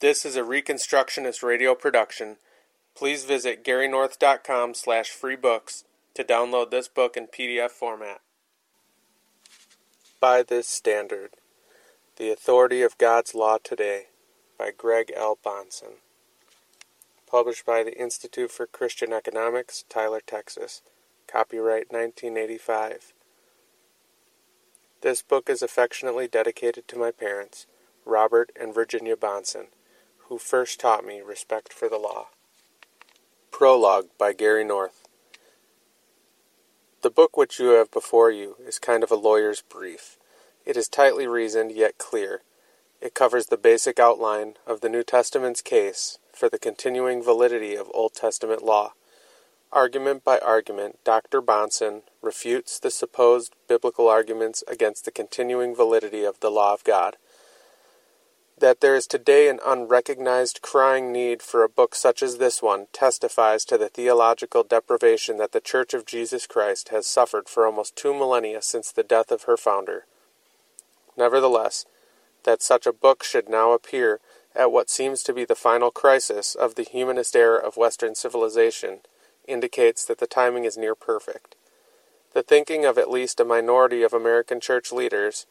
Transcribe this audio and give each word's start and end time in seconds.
This 0.00 0.24
is 0.24 0.36
a 0.36 0.42
Reconstructionist 0.42 1.42
radio 1.42 1.74
production. 1.74 2.36
Please 2.94 3.24
visit 3.24 3.64
garynorth.com 3.64 4.74
slash 4.74 5.10
free 5.10 5.34
books 5.34 5.82
to 6.14 6.22
download 6.22 6.70
this 6.70 6.86
book 6.86 7.16
in 7.16 7.26
PDF 7.26 7.70
format. 7.70 8.20
By 10.20 10.44
this 10.44 10.68
standard, 10.68 11.30
The 12.14 12.30
Authority 12.30 12.80
of 12.82 12.96
God's 12.96 13.34
Law 13.34 13.58
Today 13.58 14.06
by 14.56 14.70
Greg 14.70 15.10
L. 15.16 15.36
Bahnsen. 15.44 15.94
Published 17.28 17.66
by 17.66 17.82
the 17.82 18.00
Institute 18.00 18.52
for 18.52 18.66
Christian 18.66 19.12
Economics, 19.12 19.84
Tyler, 19.88 20.22
Texas. 20.24 20.80
Copyright 21.26 21.90
1985. 21.90 23.12
This 25.00 25.22
book 25.22 25.50
is 25.50 25.60
affectionately 25.60 26.28
dedicated 26.28 26.86
to 26.86 26.98
my 26.98 27.10
parents, 27.10 27.66
Robert 28.04 28.52
and 28.58 28.72
Virginia 28.72 29.16
Bahnsen, 29.16 29.66
who 30.28 30.38
first 30.38 30.80
taught 30.80 31.04
me 31.04 31.20
respect 31.20 31.72
for 31.72 31.88
the 31.88 31.98
law. 31.98 32.28
Prologue 33.50 34.08
by 34.18 34.32
Gary 34.32 34.64
North. 34.64 35.06
The 37.02 37.10
book 37.10 37.36
which 37.36 37.58
you 37.58 37.68
have 37.68 37.90
before 37.90 38.30
you 38.30 38.56
is 38.66 38.78
kind 38.78 39.02
of 39.02 39.10
a 39.10 39.16
lawyer's 39.16 39.62
brief. 39.62 40.18
It 40.66 40.76
is 40.76 40.88
tightly 40.88 41.26
reasoned 41.26 41.72
yet 41.72 41.96
clear. 41.96 42.42
It 43.00 43.14
covers 43.14 43.46
the 43.46 43.56
basic 43.56 43.98
outline 43.98 44.54
of 44.66 44.80
the 44.80 44.88
New 44.88 45.02
Testament's 45.02 45.62
case 45.62 46.18
for 46.32 46.48
the 46.48 46.58
continuing 46.58 47.22
validity 47.22 47.74
of 47.74 47.90
Old 47.94 48.14
Testament 48.14 48.62
law. 48.62 48.92
Argument 49.72 50.24
by 50.24 50.38
argument, 50.38 50.98
Dr. 51.04 51.42
Bahnsen 51.42 52.02
refutes 52.22 52.78
the 52.78 52.90
supposed 52.90 53.54
biblical 53.68 54.08
arguments 54.08 54.64
against 54.66 55.04
the 55.04 55.10
continuing 55.10 55.74
validity 55.74 56.24
of 56.24 56.40
the 56.40 56.50
law 56.50 56.72
of 56.72 56.84
God. 56.84 57.16
That 58.60 58.80
there 58.80 58.96
is 58.96 59.06
today 59.06 59.48
an 59.48 59.60
unrecognized 59.64 60.62
crying 60.62 61.12
need 61.12 61.42
for 61.42 61.62
a 61.62 61.68
book 61.68 61.94
such 61.94 62.24
as 62.24 62.38
this 62.38 62.60
one 62.60 62.86
testifies 62.92 63.64
to 63.66 63.78
the 63.78 63.88
theological 63.88 64.64
deprivation 64.64 65.36
that 65.36 65.52
the 65.52 65.60
Church 65.60 65.94
of 65.94 66.04
Jesus 66.04 66.44
Christ 66.44 66.88
has 66.88 67.06
suffered 67.06 67.48
for 67.48 67.66
almost 67.66 67.94
two 67.94 68.12
millennia 68.12 68.60
since 68.60 68.90
the 68.90 69.04
death 69.04 69.30
of 69.30 69.44
her 69.44 69.56
founder. 69.56 70.06
Nevertheless, 71.16 71.84
that 72.42 72.60
such 72.60 72.84
a 72.84 72.92
book 72.92 73.22
should 73.22 73.48
now 73.48 73.72
appear 73.72 74.18
at 74.56 74.72
what 74.72 74.90
seems 74.90 75.22
to 75.22 75.32
be 75.32 75.44
the 75.44 75.54
final 75.54 75.92
crisis 75.92 76.56
of 76.56 76.74
the 76.74 76.82
humanist 76.82 77.36
era 77.36 77.58
of 77.58 77.76
Western 77.76 78.16
civilization 78.16 79.00
indicates 79.46 80.04
that 80.04 80.18
the 80.18 80.26
timing 80.26 80.64
is 80.64 80.76
near 80.76 80.96
perfect. 80.96 81.54
The 82.32 82.42
thinking 82.42 82.84
of 82.84 82.98
at 82.98 83.10
least 83.10 83.38
a 83.38 83.44
minority 83.44 84.02
of 84.02 84.12
American 84.12 84.60
church 84.60 84.90
leaders 84.90 85.46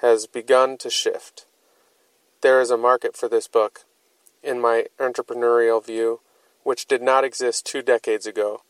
has 0.00 0.26
begun 0.26 0.76
to 0.78 0.90
shift. 0.90 1.46
There 2.42 2.60
is 2.60 2.70
a 2.70 2.78
market 2.78 3.16
for 3.16 3.28
this 3.28 3.46
book, 3.48 3.84
in 4.42 4.60
my 4.60 4.86
entrepreneurial 4.98 5.84
view, 5.84 6.20
which 6.62 6.86
did 6.86 7.02
not 7.02 7.22
exist 7.22 7.66
two 7.66 7.82
decades 7.82 8.26
ago. 8.26 8.62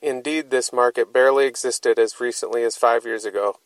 Indeed, 0.00 0.50
this 0.50 0.72
market 0.72 1.12
barely 1.12 1.44
existed 1.44 1.98
as 1.98 2.18
recently 2.18 2.64
as 2.64 2.76
five 2.76 3.04
years 3.04 3.26
ago. 3.26 3.58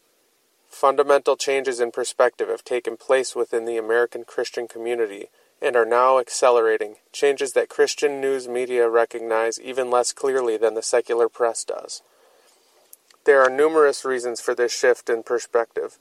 Fundamental 0.69 1.37
changes 1.37 1.79
in 1.79 1.93
perspective 1.93 2.49
have 2.49 2.65
taken 2.65 2.97
place 2.97 3.37
within 3.37 3.65
the 3.65 3.77
American 3.77 4.25
Christian 4.25 4.67
community 4.67 5.29
and 5.61 5.77
are 5.77 5.85
now 5.85 6.19
accelerating, 6.19 6.97
changes 7.13 7.53
that 7.53 7.69
Christian 7.69 8.21
news 8.21 8.49
media 8.49 8.89
recognize 8.89 9.61
even 9.61 9.89
less 9.89 10.13
clearly 10.13 10.57
than 10.57 10.75
the 10.75 10.83
secular 10.83 11.29
press 11.29 11.63
does. 11.63 12.03
There 13.25 13.41
are 13.41 13.51
numerous 13.51 14.05
reasons 14.05 14.41
for 14.41 14.53
this 14.53 14.77
shift 14.77 15.09
in 15.09 15.23
perspective. 15.23 15.99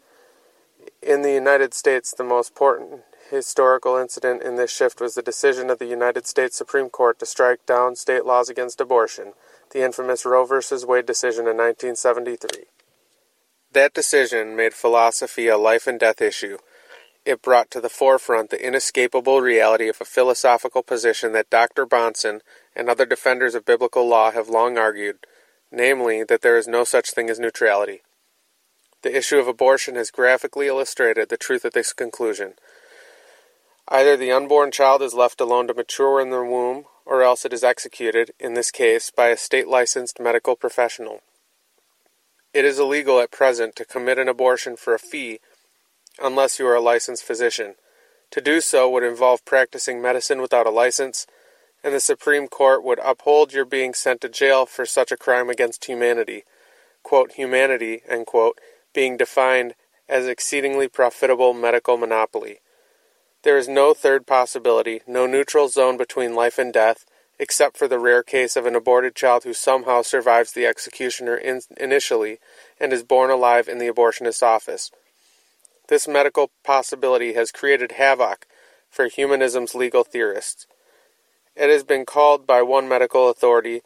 In 1.03 1.21
the 1.21 1.33
United 1.33 1.75
States, 1.75 2.11
the 2.11 2.23
most 2.23 2.49
important 2.49 3.01
historical 3.31 3.97
incident 3.97 4.43
in 4.43 4.55
this 4.55 4.71
shift 4.71 5.01
was 5.01 5.15
the 5.15 5.21
decision 5.21 5.69
of 5.69 5.79
the 5.79 5.87
United 5.87 6.27
States 6.27 6.55
Supreme 6.55 6.89
Court 6.89 7.17
to 7.19 7.25
strike 7.25 7.65
down 7.65 7.95
state 7.95 8.25
laws 8.25 8.49
against 8.49 8.79
abortion, 8.79 9.33
the 9.71 9.83
infamous 9.83 10.25
Roe 10.25 10.45
v. 10.45 10.55
Wade 10.85 11.05
decision 11.05 11.47
in 11.47 11.57
1973. 11.57 12.65
That 13.71 13.93
decision 13.93 14.55
made 14.55 14.73
philosophy 14.73 15.47
a 15.47 15.57
life 15.57 15.87
and 15.87 15.99
death 15.99 16.21
issue 16.21 16.57
it 17.25 17.41
brought 17.41 17.69
to 17.71 17.81
the 17.81 17.89
forefront 17.89 18.49
the 18.49 18.65
inescapable 18.65 19.41
reality 19.41 19.87
of 19.87 20.01
a 20.01 20.05
philosophical 20.05 20.81
position 20.81 21.33
that 21.33 21.49
Dr. 21.49 21.85
Bahnsen 21.85 22.41
and 22.75 22.89
other 22.89 23.05
defenders 23.05 23.53
of 23.53 23.65
biblical 23.65 24.07
law 24.07 24.31
have 24.31 24.49
long 24.49 24.77
argued, 24.77 25.17
namely, 25.71 26.23
that 26.23 26.41
there 26.41 26.57
is 26.57 26.67
no 26.67 26.83
such 26.83 27.11
thing 27.11 27.29
as 27.29 27.39
neutrality. 27.39 28.01
The 29.03 29.15
issue 29.15 29.37
of 29.37 29.47
abortion 29.47 29.95
has 29.95 30.11
graphically 30.11 30.67
illustrated 30.67 31.29
the 31.29 31.37
truth 31.37 31.63
of 31.63 31.73
this 31.73 31.93
conclusion. 31.93 32.53
Either 33.87 34.15
the 34.15 34.31
unborn 34.31 34.71
child 34.71 35.01
is 35.01 35.13
left 35.13 35.41
alone 35.41 35.67
to 35.67 35.73
mature 35.73 36.21
in 36.21 36.29
the 36.29 36.43
womb, 36.43 36.85
or 37.05 37.23
else 37.23 37.45
it 37.45 37.53
is 37.53 37.63
executed, 37.63 38.31
in 38.39 38.53
this 38.53 38.71
case, 38.71 39.11
by 39.11 39.27
a 39.29 39.37
state 39.37 39.67
licensed 39.67 40.19
medical 40.19 40.55
professional. 40.55 41.21
It 42.53 42.65
is 42.65 42.79
illegal 42.79 43.19
at 43.19 43.31
present 43.31 43.75
to 43.77 43.85
commit 43.85 44.19
an 44.19 44.27
abortion 44.27 44.75
for 44.75 44.93
a 44.93 44.99
fee 44.99 45.39
unless 46.21 46.59
you 46.59 46.67
are 46.67 46.75
a 46.75 46.81
licensed 46.81 47.23
physician. 47.23 47.75
To 48.31 48.41
do 48.41 48.61
so 48.61 48.89
would 48.89 49.03
involve 49.03 49.45
practicing 49.45 50.01
medicine 50.01 50.41
without 50.41 50.67
a 50.67 50.71
license, 50.71 51.27
and 51.83 51.93
the 51.93 51.99
Supreme 51.99 52.47
Court 52.47 52.83
would 52.83 52.99
uphold 53.03 53.53
your 53.53 53.65
being 53.65 53.93
sent 53.93 54.21
to 54.21 54.29
jail 54.29 54.65
for 54.65 54.85
such 54.85 55.11
a 55.11 55.17
crime 55.17 55.49
against 55.49 55.85
humanity. 55.85 56.43
Quote, 57.03 57.33
humanity, 57.33 58.03
quote, 58.25 58.59
being 58.93 59.17
defined 59.17 59.73
as 60.07 60.27
exceedingly 60.27 60.87
profitable 60.87 61.53
medical 61.53 61.97
monopoly. 61.97 62.59
There 63.43 63.57
is 63.57 63.67
no 63.67 63.93
third 63.93 64.27
possibility, 64.27 65.01
no 65.07 65.25
neutral 65.25 65.67
zone 65.67 65.97
between 65.97 66.35
life 66.35 66.59
and 66.59 66.71
death, 66.71 67.05
except 67.39 67.75
for 67.75 67.87
the 67.87 67.97
rare 67.97 68.21
case 68.21 68.55
of 68.55 68.67
an 68.67 68.75
aborted 68.75 69.15
child 69.15 69.45
who 69.45 69.53
somehow 69.53 70.03
survives 70.03 70.51
the 70.51 70.67
executioner 70.67 71.35
in- 71.35 71.61
initially 71.77 72.37
and 72.79 72.93
is 72.93 73.01
born 73.03 73.31
alive 73.31 73.67
in 73.67 73.79
the 73.79 73.87
abortionist's 73.87 74.43
office. 74.43 74.91
This 75.87 76.07
medical 76.07 76.51
possibility 76.63 77.33
has 77.33 77.51
created 77.51 77.93
havoc 77.93 78.45
for 78.91 79.07
humanism's 79.07 79.73
legal 79.73 80.03
theorists. 80.03 80.67
It 81.55 81.69
has 81.69 81.83
been 81.83 82.05
called 82.05 82.45
by 82.45 82.61
one 82.61 82.87
medical 82.87 83.27
authority, 83.27 83.81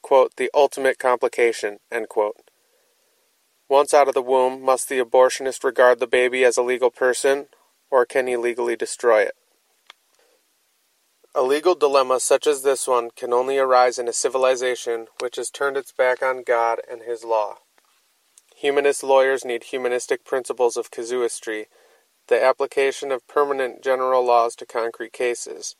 quote, 0.00 0.36
the 0.36 0.50
ultimate 0.54 0.98
complication, 0.98 1.78
Once 3.68 3.92
out 3.92 4.08
of 4.08 4.14
the 4.14 4.22
womb, 4.22 4.62
must 4.62 4.88
the 4.88 4.98
abortionist 4.98 5.62
regard 5.62 6.00
the 6.00 6.06
baby 6.06 6.42
as 6.42 6.56
a 6.56 6.62
legal 6.62 6.90
person, 6.90 7.48
or 7.90 8.04
can 8.04 8.26
he 8.26 8.36
legally 8.36 8.76
destroy 8.76 9.22
it? 9.22 9.34
A 11.34 11.42
legal 11.42 11.74
dilemma 11.74 12.18
such 12.18 12.46
as 12.46 12.62
this 12.62 12.88
one 12.88 13.10
can 13.10 13.32
only 13.32 13.58
arise 13.58 13.98
in 13.98 14.08
a 14.08 14.12
civilization 14.12 15.06
which 15.20 15.36
has 15.36 15.50
turned 15.50 15.76
its 15.76 15.92
back 15.92 16.22
on 16.22 16.42
God 16.42 16.80
and 16.90 17.02
His 17.02 17.22
law. 17.22 17.58
Humanist 18.56 19.04
lawyers 19.04 19.44
need 19.44 19.64
humanistic 19.64 20.24
principles 20.24 20.76
of 20.76 20.90
casuistry, 20.90 21.68
the 22.26 22.42
application 22.42 23.12
of 23.12 23.28
permanent 23.28 23.84
general 23.84 24.24
laws 24.24 24.56
to 24.56 24.66
concrete 24.66 25.12
cases, 25.12 25.76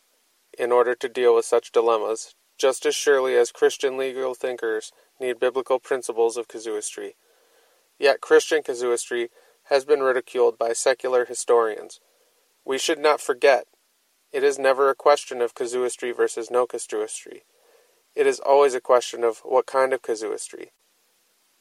in 0.57 0.71
order 0.71 0.95
to 0.95 1.09
deal 1.09 1.35
with 1.35 1.43
such 1.45 1.73
dilemmas, 1.73 2.35
just 2.57 2.85
as 2.85 2.95
surely 2.95 3.35
as 3.35 3.51
Christian 3.51 3.97
legal 3.97 4.35
thinkers 4.35 4.93
need 5.19 5.41
biblical 5.41 5.79
principles 5.79 6.37
of 6.37 6.47
casuistry. 6.47 7.15
Yet 7.97 8.21
Christian 8.21 8.63
casuistry 8.63 9.29
has 9.69 9.85
been 9.85 10.01
ridiculed 10.01 10.57
by 10.57 10.73
secular 10.73 11.25
historians. 11.25 11.99
We 12.65 12.77
should 12.77 12.99
not 12.99 13.21
forget, 13.21 13.65
it 14.31 14.43
is 14.43 14.59
never 14.59 14.89
a 14.89 14.95
question 14.95 15.41
of 15.41 15.55
casuistry 15.55 16.11
versus 16.11 16.51
no 16.51 16.65
casuistry. 16.65 17.43
It 18.15 18.27
is 18.27 18.39
always 18.39 18.73
a 18.73 18.81
question 18.81 19.23
of 19.23 19.39
what 19.39 19.65
kind 19.65 19.93
of 19.93 20.01
casuistry. 20.01 20.71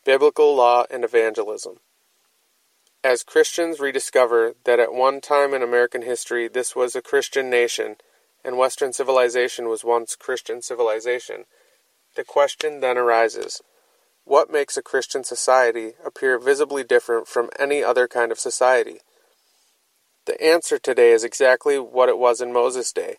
Biblical 0.04 0.54
Law 0.54 0.84
and 0.91 1.04
Evangelism. 1.04 1.80
As 3.04 3.22
Christians 3.22 3.78
rediscover 3.78 4.54
that 4.64 4.80
at 4.80 4.92
one 4.92 5.20
time 5.20 5.52
in 5.54 5.62
American 5.62 6.02
history 6.02 6.48
this 6.48 6.75
was 6.75 6.96
a 6.96 7.02
Christian 7.02 7.49
nation 7.50 7.96
and 8.44 8.56
Western 8.56 8.93
civilization 8.93 9.69
was 9.69 9.84
once 9.84 10.16
Christian 10.16 10.62
civilization, 10.62 11.44
the 12.16 12.25
question 12.25 12.81
then 12.81 12.96
arises 12.96 13.62
what 14.28 14.52
makes 14.52 14.76
a 14.76 14.82
Christian 14.82 15.25
society 15.25 15.92
appear 16.04 16.38
visibly 16.38 16.84
different 16.84 17.26
from 17.26 17.48
any 17.58 17.82
other 17.82 18.06
kind 18.06 18.30
of 18.30 18.38
society? 18.38 19.00
The 20.26 20.40
answer 20.42 20.78
today 20.78 21.12
is 21.12 21.25
exactly 21.25 21.78
what 21.78 22.10
it 22.10 22.19
was 22.19 22.40
in 22.40 22.52
Moses' 22.52 22.92
day 22.92 23.16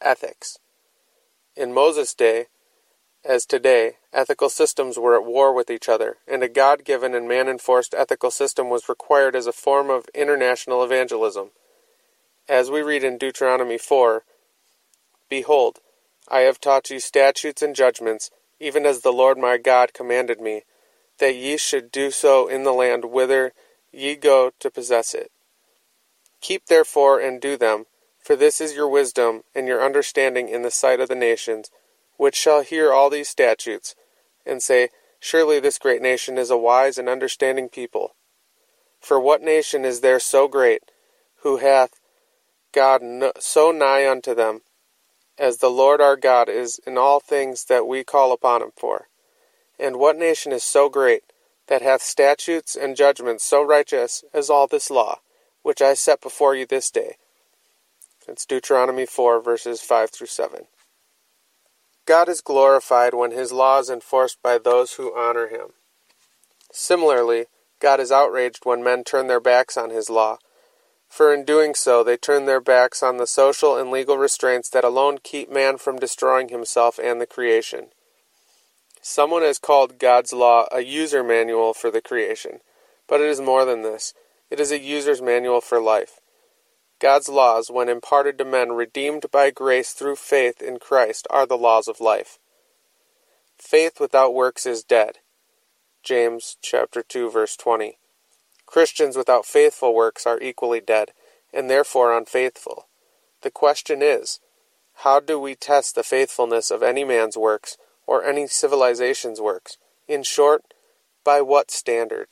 ethics. 0.00 0.58
In 1.54 1.72
Moses' 1.72 2.14
day, 2.14 2.46
as 3.24 3.44
today, 3.44 3.98
ethical 4.12 4.48
systems 4.48 4.98
were 4.98 5.14
at 5.14 5.26
war 5.26 5.52
with 5.52 5.70
each 5.70 5.88
other, 5.88 6.16
and 6.26 6.42
a 6.42 6.48
God 6.48 6.84
given 6.84 7.14
and 7.14 7.28
man 7.28 7.48
enforced 7.48 7.94
ethical 7.94 8.30
system 8.30 8.70
was 8.70 8.88
required 8.88 9.36
as 9.36 9.46
a 9.46 9.52
form 9.52 9.90
of 9.90 10.08
international 10.14 10.82
evangelism. 10.82 11.50
As 12.48 12.70
we 12.70 12.80
read 12.80 13.04
in 13.04 13.18
Deuteronomy 13.18 13.78
4 13.78 14.24
Behold, 15.28 15.78
I 16.28 16.40
have 16.40 16.60
taught 16.60 16.90
you 16.90 16.98
statutes 16.98 17.62
and 17.62 17.76
judgments, 17.76 18.30
even 18.60 18.84
as 18.84 19.00
the 19.00 19.12
Lord 19.12 19.38
my 19.38 19.56
God 19.56 19.94
commanded 19.94 20.40
me, 20.40 20.62
that 21.18 21.34
ye 21.34 21.56
should 21.56 21.90
do 21.90 22.10
so 22.10 22.46
in 22.46 22.62
the 22.62 22.72
land 22.72 23.06
whither 23.06 23.52
ye 23.90 24.14
go 24.14 24.52
to 24.60 24.70
possess 24.70 25.14
it. 25.14 25.32
Keep 26.40 26.66
therefore 26.66 27.18
and 27.20 27.40
do 27.40 27.56
them, 27.56 27.86
For 28.22 28.36
this 28.36 28.60
is 28.60 28.74
your 28.74 28.88
wisdom 28.88 29.42
and 29.54 29.66
your 29.66 29.84
understanding 29.84 30.48
in 30.48 30.62
the 30.62 30.70
sight 30.70 31.00
of 31.00 31.08
the 31.08 31.14
nations, 31.14 31.70
which 32.16 32.36
shall 32.36 32.62
hear 32.62 32.92
all 32.92 33.10
these 33.10 33.28
statutes, 33.28 33.94
and 34.46 34.62
say, 34.62 34.90
Surely 35.18 35.60
this 35.60 35.78
great 35.78 36.00
nation 36.00 36.38
is 36.38 36.50
a 36.50 36.56
wise 36.56 36.96
and 36.96 37.08
understanding 37.08 37.68
people. 37.68 38.14
For 39.00 39.18
what 39.18 39.42
nation 39.42 39.84
is 39.84 40.00
there 40.00 40.20
so 40.20 40.48
great, 40.48 40.82
who 41.42 41.58
hath 41.58 42.00
God 42.72 43.02
so 43.38 43.70
nigh 43.70 44.08
unto 44.08 44.34
them, 44.34 44.62
as 45.40 45.56
the 45.56 45.70
Lord 45.70 46.02
our 46.02 46.16
God 46.16 46.50
is 46.50 46.78
in 46.86 46.98
all 46.98 47.18
things 47.18 47.64
that 47.64 47.86
we 47.86 48.04
call 48.04 48.30
upon 48.30 48.60
him 48.62 48.72
for? 48.76 49.08
And 49.78 49.96
what 49.96 50.18
nation 50.18 50.52
is 50.52 50.62
so 50.62 50.90
great, 50.90 51.22
that 51.68 51.80
hath 51.80 52.02
statutes 52.02 52.76
and 52.76 52.94
judgments 52.94 53.42
so 53.42 53.62
righteous 53.62 54.22
as 54.34 54.50
all 54.50 54.66
this 54.66 54.90
law, 54.90 55.20
which 55.62 55.80
I 55.80 55.94
set 55.94 56.20
before 56.20 56.54
you 56.54 56.66
this 56.66 56.90
day? 56.90 57.16
It's 58.28 58.44
Deuteronomy 58.44 59.06
4, 59.06 59.40
verses 59.40 59.80
5 59.80 60.10
through 60.10 60.26
7. 60.26 60.66
God 62.04 62.28
is 62.28 62.42
glorified 62.42 63.14
when 63.14 63.30
his 63.30 63.50
law 63.50 63.78
is 63.78 63.88
enforced 63.88 64.42
by 64.42 64.58
those 64.58 64.94
who 64.94 65.16
honor 65.16 65.48
him. 65.48 65.68
Similarly, 66.70 67.46
God 67.80 67.98
is 67.98 68.12
outraged 68.12 68.60
when 68.64 68.84
men 68.84 69.04
turn 69.04 69.26
their 69.26 69.40
backs 69.40 69.78
on 69.78 69.88
his 69.88 70.10
law, 70.10 70.38
for 71.10 71.34
in 71.34 71.44
doing 71.44 71.74
so 71.74 72.04
they 72.04 72.16
turn 72.16 72.46
their 72.46 72.60
backs 72.60 73.02
on 73.02 73.16
the 73.16 73.26
social 73.26 73.76
and 73.76 73.90
legal 73.90 74.16
restraints 74.16 74.70
that 74.70 74.84
alone 74.84 75.18
keep 75.22 75.50
man 75.50 75.76
from 75.76 75.98
destroying 75.98 76.48
himself 76.48 77.00
and 77.02 77.20
the 77.20 77.26
creation. 77.26 77.88
Someone 79.02 79.42
has 79.42 79.58
called 79.58 79.98
God's 79.98 80.32
law 80.32 80.66
a 80.70 80.80
user 80.80 81.24
manual 81.24 81.74
for 81.74 81.90
the 81.90 82.00
creation, 82.00 82.60
but 83.08 83.20
it 83.20 83.26
is 83.26 83.40
more 83.40 83.64
than 83.64 83.82
this. 83.82 84.14
It 84.50 84.60
is 84.60 84.70
a 84.70 84.78
user's 84.78 85.20
manual 85.20 85.60
for 85.60 85.80
life. 85.80 86.20
God's 87.00 87.28
laws, 87.28 87.70
when 87.70 87.88
imparted 87.88 88.38
to 88.38 88.44
men 88.44 88.72
redeemed 88.72 89.26
by 89.32 89.50
grace 89.50 89.92
through 89.92 90.16
faith 90.16 90.62
in 90.62 90.78
Christ, 90.78 91.26
are 91.30 91.46
the 91.46 91.56
laws 91.56 91.88
of 91.88 92.00
life. 92.00 92.38
Faith 93.58 93.98
without 93.98 94.32
works 94.32 94.64
is 94.64 94.84
dead. 94.84 95.18
James 96.04 96.56
chapter 96.62 97.02
2 97.02 97.30
verse 97.30 97.56
20. 97.56 97.99
Christians 98.70 99.16
without 99.16 99.46
faithful 99.46 99.92
works 99.92 100.26
are 100.26 100.40
equally 100.40 100.80
dead 100.80 101.10
and 101.52 101.68
therefore 101.68 102.16
unfaithful. 102.16 102.86
The 103.42 103.50
question 103.50 104.00
is, 104.00 104.38
how 104.98 105.18
do 105.18 105.40
we 105.40 105.56
test 105.56 105.96
the 105.96 106.04
faithfulness 106.04 106.70
of 106.70 106.80
any 106.80 107.02
man's 107.02 107.36
works 107.36 107.76
or 108.06 108.24
any 108.24 108.46
civilization's 108.46 109.40
works? 109.40 109.76
In 110.06 110.22
short, 110.22 110.62
by 111.24 111.40
what 111.40 111.72
standard? 111.72 112.28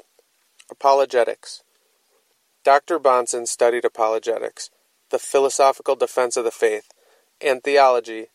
Apologetics. 0.70 1.64
Dr. 2.62 3.00
Bahnsen 3.00 3.48
studied 3.48 3.84
apologetics, 3.84 4.70
the 5.10 5.18
philosophical 5.18 5.96
defense 5.96 6.36
of 6.36 6.44
the 6.44 6.50
faith, 6.52 6.92
and 7.40 7.64
theology 7.64 8.26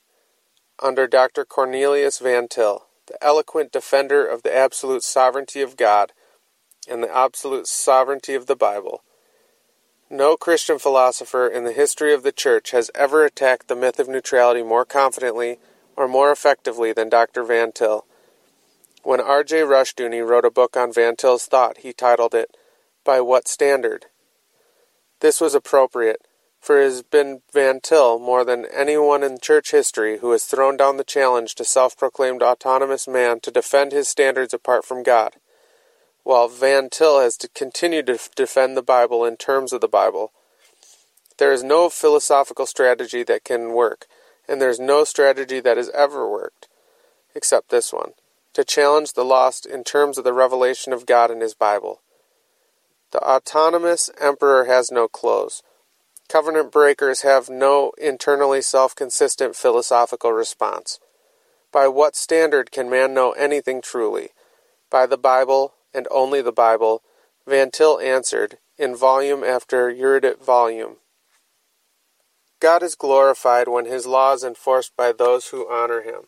under 0.82 1.08
Dr. 1.08 1.46
Cornelius 1.46 2.20
Van 2.20 2.50
Til, 2.50 2.86
the 3.08 3.24
eloquent 3.24 3.72
defender 3.72 4.26
of 4.26 4.44
the 4.44 4.54
absolute 4.54 5.04
sovereignty 5.04 5.62
of 5.62 5.78
God 5.78 6.12
and 6.90 7.04
the 7.04 7.16
absolute 7.16 7.68
sovereignty 7.68 8.34
of 8.34 8.48
the 8.48 8.56
Bible. 8.56 9.04
No 10.10 10.38
Christian 10.38 10.78
philosopher 10.78 11.48
in 11.48 11.64
the 11.64 11.72
history 11.72 12.14
of 12.14 12.24
the 12.24 12.32
Church 12.32 12.72
has 12.72 12.92
ever 12.94 13.26
attacked 13.26 13.68
the 13.68 13.76
myth 13.76 14.00
of 14.00 14.08
neutrality 14.08 14.62
more 14.62 14.86
confidently 14.86 15.58
or 15.96 16.08
more 16.08 16.32
effectively 16.32 16.94
than 16.94 17.10
Dr. 17.10 17.44
Van 17.44 17.72
Til. 17.72 18.06
When 19.04 19.20
R.J. 19.20 19.62
Rushdoony 19.62 20.26
wrote 20.26 20.46
a 20.46 20.52
book 20.52 20.78
on 20.78 20.94
Van 20.94 21.16
Til's 21.16 21.46
thought, 21.46 21.80
he 21.80 21.94
titled 21.94 22.34
it, 22.34 22.56
By 23.04 23.22
What 23.22 23.48
Standard? 23.48 24.06
This 25.20 25.42
was 25.42 25.56
appropriate, 25.56 26.22
for 26.62 26.80
it 26.80 26.86
has 26.86 27.02
been 27.02 27.42
Van 27.52 27.82
Til 27.82 28.20
more 28.20 28.46
than 28.46 28.66
anyone 28.66 29.24
in 29.24 29.40
church 29.40 29.72
history 29.72 30.20
who 30.20 30.32
has 30.32 30.46
thrown 30.46 30.78
down 30.78 30.98
the 30.98 31.04
challenge 31.04 31.56
to 31.56 31.66
self 31.66 31.98
proclaimed 31.98 32.42
autonomous 32.42 33.08
man 33.08 33.40
to 33.42 33.52
defend 33.52 33.92
his 33.92 34.08
standards 34.08 34.54
apart 34.54 34.86
from 34.86 35.04
God, 35.04 35.38
while 36.24 36.48
Van 36.48 36.90
Til 36.90 37.20
has 37.20 37.38
to 37.38 37.50
continue 37.50 38.04
to 38.04 38.20
defend 38.36 38.76
the 38.76 38.82
Bible 38.82 39.26
in 39.26 39.38
terms 39.38 39.74
of 39.74 39.82
the 39.82 39.88
Bible. 39.88 40.32
There 41.38 41.52
is 41.52 41.64
no 41.64 41.90
philosophical 41.90 42.66
strategy 42.66 43.24
that 43.24 43.44
can 43.44 43.74
work, 43.74 44.08
and 44.48 44.62
there 44.62 44.70
is 44.70 44.80
no 44.80 45.04
strategy 45.04 45.60
that 45.60 45.78
has 45.78 45.90
ever 45.90 46.30
worked, 46.30 46.68
except 47.36 47.70
this 47.70 47.92
one 47.92 48.14
to 48.54 48.64
challenge 48.64 49.14
the 49.14 49.26
lost 49.26 49.66
in 49.66 49.84
terms 49.84 50.18
of 50.18 50.24
the 50.24 50.34
revelation 50.34 50.94
of 50.94 51.06
God 51.06 51.32
in 51.32 51.42
His 51.42 51.56
Bible. 51.56 52.02
The 53.12 53.20
autonomous 53.20 54.10
emperor 54.22 54.66
has 54.66 54.92
no 54.92 55.08
clothes. 55.08 55.62
Covenant 56.30 56.72
breakers 56.72 57.22
have 57.22 57.50
no 57.50 57.92
internally 57.98 58.62
self 58.62 58.96
consistent 58.96 59.56
philosophical 59.56 60.32
response. 60.32 61.00
By 61.72 61.88
what 61.88 62.16
standard 62.16 62.72
can 62.72 62.90
man 62.90 63.14
know 63.14 63.32
anything 63.32 63.82
truly? 63.82 64.30
By 64.90 65.06
the 65.06 65.18
Bible, 65.18 65.74
and 65.94 66.08
only 66.12 66.42
the 66.42 66.52
Bible, 66.52 67.04
Van 67.46 67.72
Til 67.72 68.00
answered, 68.00 68.58
in 68.78 68.96
volume 68.96 69.44
after 69.44 69.90
erudite 69.90 70.44
volume. 70.44 70.98
God 72.60 72.82
is 72.82 72.96
glorified 72.96 73.68
when 73.68 73.86
his 73.86 74.06
law 74.06 74.34
is 74.34 74.44
enforced 74.44 74.96
by 74.96 75.12
those 75.12 75.48
who 75.48 75.70
honor 75.70 76.02
him. 76.02 76.28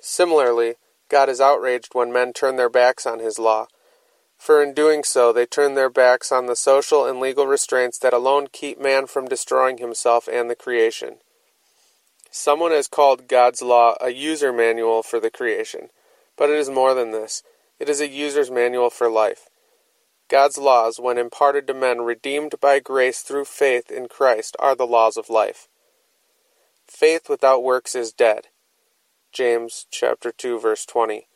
Similarly, 0.00 0.74
God 1.08 1.28
is 1.28 1.40
outraged 1.40 1.94
when 1.94 2.12
men 2.12 2.32
turn 2.32 2.56
their 2.56 2.68
backs 2.68 3.06
on 3.06 3.20
his 3.20 3.38
law 3.38 3.68
for 4.38 4.62
in 4.62 4.72
doing 4.72 5.02
so 5.02 5.32
they 5.32 5.44
turn 5.44 5.74
their 5.74 5.90
backs 5.90 6.30
on 6.30 6.46
the 6.46 6.56
social 6.56 7.04
and 7.04 7.20
legal 7.20 7.46
restraints 7.46 7.98
that 7.98 8.14
alone 8.14 8.46
keep 8.50 8.80
man 8.80 9.06
from 9.06 9.26
destroying 9.26 9.78
himself 9.78 10.28
and 10.28 10.48
the 10.48 10.54
creation. 10.54 11.16
Someone 12.30 12.70
has 12.70 12.86
called 12.86 13.26
God's 13.26 13.60
law 13.60 13.96
a 14.00 14.10
user 14.10 14.52
manual 14.52 15.02
for 15.02 15.18
the 15.18 15.30
creation, 15.30 15.88
but 16.36 16.50
it 16.50 16.56
is 16.56 16.70
more 16.70 16.94
than 16.94 17.10
this. 17.10 17.42
It 17.78 17.88
is 17.88 18.00
a 18.00 18.08
user's 18.08 18.50
manual 18.50 18.90
for 18.90 19.08
life. 19.08 19.48
God's 20.28 20.58
laws, 20.58 21.00
when 21.00 21.16
imparted 21.16 21.66
to 21.66 21.74
men 21.74 22.02
redeemed 22.02 22.54
by 22.60 22.80
grace 22.80 23.22
through 23.22 23.46
faith 23.46 23.90
in 23.90 24.08
Christ, 24.08 24.56
are 24.58 24.74
the 24.74 24.86
laws 24.86 25.16
of 25.16 25.30
life. 25.30 25.68
Faith 26.86 27.28
without 27.28 27.62
works 27.62 27.94
is 27.94 28.12
dead. 28.12 28.48
James 29.32 29.86
chapter 29.90 30.32
2 30.32 30.58
verse 30.58 30.84
20. 30.84 31.28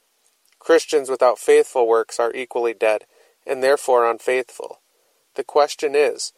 Christians 0.58 1.08
without 1.08 1.38
faithful 1.38 1.86
works 1.86 2.20
are 2.20 2.32
equally 2.34 2.74
dead, 2.74 3.04
and 3.46 3.62
therefore 3.62 4.08
unfaithful. 4.08 4.80
The 5.34 5.44
question 5.44 5.94
is, 5.94 6.32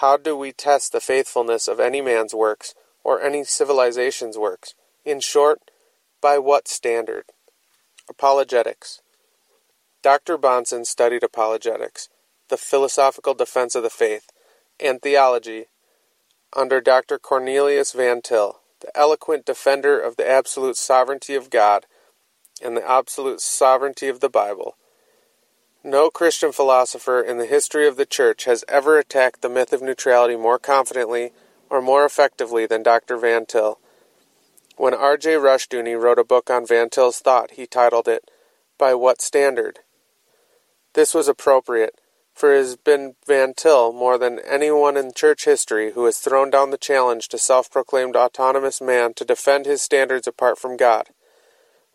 how 0.00 0.16
do 0.16 0.36
we 0.36 0.52
test 0.52 0.92
the 0.92 1.00
faithfulness 1.00 1.68
of 1.68 1.80
any 1.80 2.00
man's 2.00 2.34
works 2.34 2.74
or 3.02 3.22
any 3.22 3.44
civilization's 3.44 4.36
works? 4.36 4.74
In 5.04 5.20
short, 5.20 5.70
by 6.20 6.38
what 6.38 6.68
standard? 6.68 7.24
Apologetics. 8.08 9.00
Dr. 10.06 10.38
Bahnsen 10.38 10.86
studied 10.86 11.24
apologetics, 11.24 12.08
the 12.48 12.56
philosophical 12.56 13.34
defense 13.34 13.74
of 13.74 13.82
the 13.82 13.90
faith, 13.90 14.30
and 14.78 15.02
theology 15.02 15.64
under 16.52 16.80
Dr. 16.80 17.18
Cornelius 17.18 17.90
Van 17.90 18.22
Til, 18.22 18.60
the 18.82 18.96
eloquent 18.96 19.44
defender 19.44 19.98
of 19.98 20.14
the 20.14 20.30
absolute 20.30 20.76
sovereignty 20.76 21.34
of 21.34 21.50
God 21.50 21.86
and 22.62 22.76
the 22.76 22.88
absolute 22.88 23.40
sovereignty 23.40 24.06
of 24.06 24.20
the 24.20 24.28
Bible. 24.28 24.76
No 25.82 26.08
Christian 26.08 26.52
philosopher 26.52 27.20
in 27.20 27.38
the 27.38 27.46
history 27.46 27.88
of 27.88 27.96
the 27.96 28.06
Church 28.06 28.44
has 28.44 28.64
ever 28.68 29.00
attacked 29.00 29.42
the 29.42 29.48
myth 29.48 29.72
of 29.72 29.82
neutrality 29.82 30.36
more 30.36 30.60
confidently 30.60 31.32
or 31.68 31.82
more 31.82 32.04
effectively 32.04 32.64
than 32.64 32.84
Dr. 32.84 33.16
Van 33.16 33.44
Til. 33.44 33.80
When 34.76 34.94
R.J. 34.94 35.30
Rushdoony 35.30 36.00
wrote 36.00 36.20
a 36.20 36.24
book 36.24 36.48
on 36.48 36.64
Van 36.64 36.90
Til's 36.90 37.18
thought, 37.18 37.50
he 37.50 37.66
titled 37.66 38.06
it, 38.06 38.30
By 38.78 38.94
What 38.94 39.20
Standard? 39.20 39.80
This 40.96 41.14
was 41.14 41.28
appropriate, 41.28 42.00
for 42.34 42.52
it 42.52 42.58
has 42.58 42.76
been 42.76 43.14
Van 43.24 43.54
Til 43.54 43.92
more 43.92 44.18
than 44.18 44.40
anyone 44.40 44.96
in 44.96 45.12
church 45.14 45.44
history 45.44 45.92
who 45.92 46.06
has 46.06 46.18
thrown 46.18 46.50
down 46.50 46.70
the 46.70 46.76
challenge 46.76 47.28
to 47.28 47.38
self 47.38 47.70
proclaimed 47.70 48.16
autonomous 48.16 48.80
man 48.80 49.14
to 49.14 49.24
defend 49.24 49.64
his 49.64 49.80
standards 49.80 50.26
apart 50.26 50.58
from 50.58 50.76
God 50.76 51.10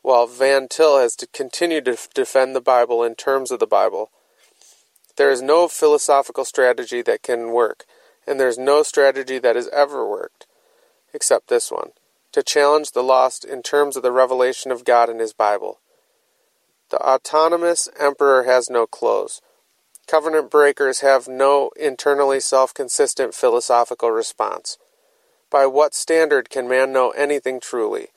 while 0.01 0.27
Van 0.27 0.67
Til 0.67 0.97
has 0.97 1.15
to 1.17 1.27
continue 1.27 1.81
to 1.81 1.97
defend 2.13 2.55
the 2.55 2.61
Bible 2.61 3.03
in 3.03 3.15
terms 3.15 3.51
of 3.51 3.59
the 3.59 3.67
Bible. 3.67 4.11
There 5.15 5.29
is 5.29 5.41
no 5.41 5.67
philosophical 5.67 6.45
strategy 6.45 7.01
that 7.03 7.21
can 7.21 7.51
work, 7.51 7.85
and 8.25 8.39
there 8.39 8.47
is 8.47 8.57
no 8.57 8.83
strategy 8.83 9.37
that 9.39 9.55
has 9.55 9.67
ever 9.69 10.07
worked, 10.07 10.47
except 11.13 11.47
this 11.47 11.71
one 11.71 11.91
to 12.31 12.41
challenge 12.41 12.91
the 12.91 13.03
lost 13.03 13.43
in 13.43 13.61
terms 13.61 13.97
of 13.97 14.03
the 14.03 14.11
revelation 14.11 14.71
of 14.71 14.85
God 14.85 15.09
in 15.09 15.19
His 15.19 15.33
Bible. 15.33 15.79
The 16.91 16.99
autonomous 16.99 17.87
emperor 17.97 18.43
has 18.43 18.69
no 18.69 18.85
clothes. 18.85 19.41
Covenant 20.07 20.51
breakers 20.51 20.99
have 20.99 21.25
no 21.25 21.71
internally 21.77 22.41
self 22.41 22.73
consistent 22.73 23.33
philosophical 23.33 24.11
response. 24.11 24.77
By 25.49 25.67
what 25.67 25.95
standard 25.95 26.49
can 26.49 26.67
man 26.67 26.91
know 26.91 27.11
anything 27.11 27.61
truly? 27.61 28.09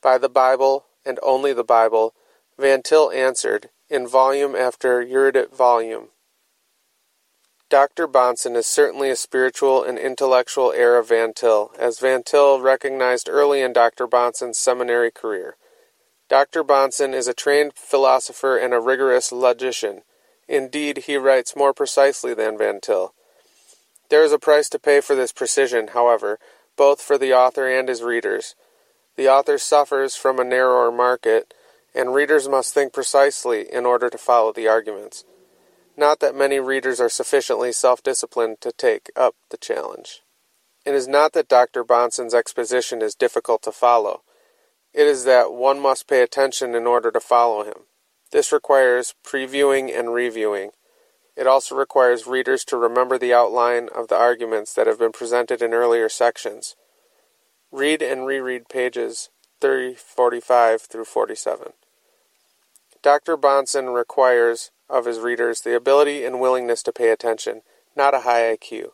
By 0.00 0.16
the 0.16 0.30
Bible, 0.30 0.86
and 1.04 1.18
only 1.22 1.52
the 1.52 1.64
Bible, 1.64 2.14
Van 2.58 2.82
Til 2.82 3.10
answered, 3.10 3.68
in 3.90 4.08
volume 4.08 4.56
after 4.56 5.02
erudite 5.02 5.54
volume. 5.54 6.08
Dr. 7.68 8.08
Bahnsen 8.08 8.56
is 8.56 8.66
certainly 8.66 9.10
a 9.10 9.16
spiritual 9.16 9.82
and 9.82 9.98
intellectual 9.98 10.72
heir 10.72 10.96
of 10.96 11.08
Van 11.08 11.34
Til, 11.34 11.72
as 11.78 11.98
Van 11.98 12.22
Til 12.22 12.58
recognized 12.58 13.28
early 13.28 13.60
in 13.60 13.74
Dr. 13.74 14.06
Bahnsen's 14.06 14.56
seminary 14.56 15.10
career. 15.10 15.56
Dr. 16.28 16.64
Bahnsen 16.64 17.12
is 17.12 17.28
a 17.28 17.34
trained 17.34 17.72
philosopher 17.74 18.56
and 18.56 18.72
a 18.72 18.80
rigorous 18.80 19.30
logician. 19.30 20.02
Indeed, 20.48 21.04
he 21.06 21.16
writes 21.16 21.56
more 21.56 21.74
precisely 21.74 22.34
than 22.34 22.58
Van 22.58 22.80
Til. 22.80 23.14
There 24.08 24.24
is 24.24 24.32
a 24.32 24.38
price 24.38 24.68
to 24.70 24.78
pay 24.78 25.00
for 25.00 25.14
this 25.14 25.32
precision, 25.32 25.88
however, 25.88 26.38
both 26.76 27.00
for 27.00 27.18
the 27.18 27.32
author 27.32 27.68
and 27.68 27.88
his 27.88 28.02
readers. 28.02 28.54
The 29.16 29.28
author 29.28 29.58
suffers 29.58 30.16
from 30.16 30.38
a 30.38 30.44
narrower 30.44 30.90
market, 30.90 31.54
and 31.94 32.14
readers 32.14 32.48
must 32.48 32.74
think 32.74 32.92
precisely 32.92 33.72
in 33.72 33.86
order 33.86 34.10
to 34.10 34.18
follow 34.18 34.52
the 34.52 34.68
arguments. 34.68 35.24
Not 35.96 36.20
that 36.20 36.34
many 36.34 36.58
readers 36.58 37.00
are 37.00 37.08
sufficiently 37.08 37.70
self 37.70 38.02
disciplined 38.02 38.60
to 38.62 38.72
take 38.72 39.10
up 39.14 39.36
the 39.50 39.56
challenge. 39.56 40.22
It 40.84 40.94
is 40.94 41.06
not 41.06 41.32
that 41.32 41.48
Dr. 41.48 41.84
Bahnsen's 41.84 42.34
exposition 42.34 43.00
is 43.00 43.14
difficult 43.14 43.62
to 43.62 43.72
follow. 43.72 44.22
It 44.94 45.08
is 45.08 45.24
that 45.24 45.52
one 45.52 45.80
must 45.80 46.06
pay 46.06 46.22
attention 46.22 46.74
in 46.74 46.86
order 46.86 47.10
to 47.10 47.20
follow 47.20 47.64
him. 47.64 47.86
This 48.30 48.52
requires 48.52 49.14
previewing 49.26 49.96
and 49.96 50.14
reviewing. 50.14 50.70
It 51.36 51.48
also 51.48 51.74
requires 51.74 52.28
readers 52.28 52.64
to 52.66 52.76
remember 52.76 53.18
the 53.18 53.34
outline 53.34 53.88
of 53.94 54.06
the 54.06 54.16
arguments 54.16 54.72
that 54.74 54.86
have 54.86 55.00
been 55.00 55.10
presented 55.10 55.62
in 55.62 55.74
earlier 55.74 56.08
sections. 56.08 56.76
Read 57.72 58.02
and 58.02 58.24
reread 58.24 58.68
pages 58.68 59.30
30, 59.60 59.94
45 59.94 60.82
through 60.82 61.04
47. 61.04 61.72
Dr. 63.02 63.36
Bahnsen 63.36 63.94
requires 63.94 64.70
of 64.88 65.06
his 65.06 65.18
readers 65.18 65.62
the 65.62 65.74
ability 65.74 66.24
and 66.24 66.40
willingness 66.40 66.82
to 66.84 66.92
pay 66.92 67.10
attention, 67.10 67.62
not 67.96 68.14
a 68.14 68.20
high 68.20 68.56
IQ. 68.56 68.90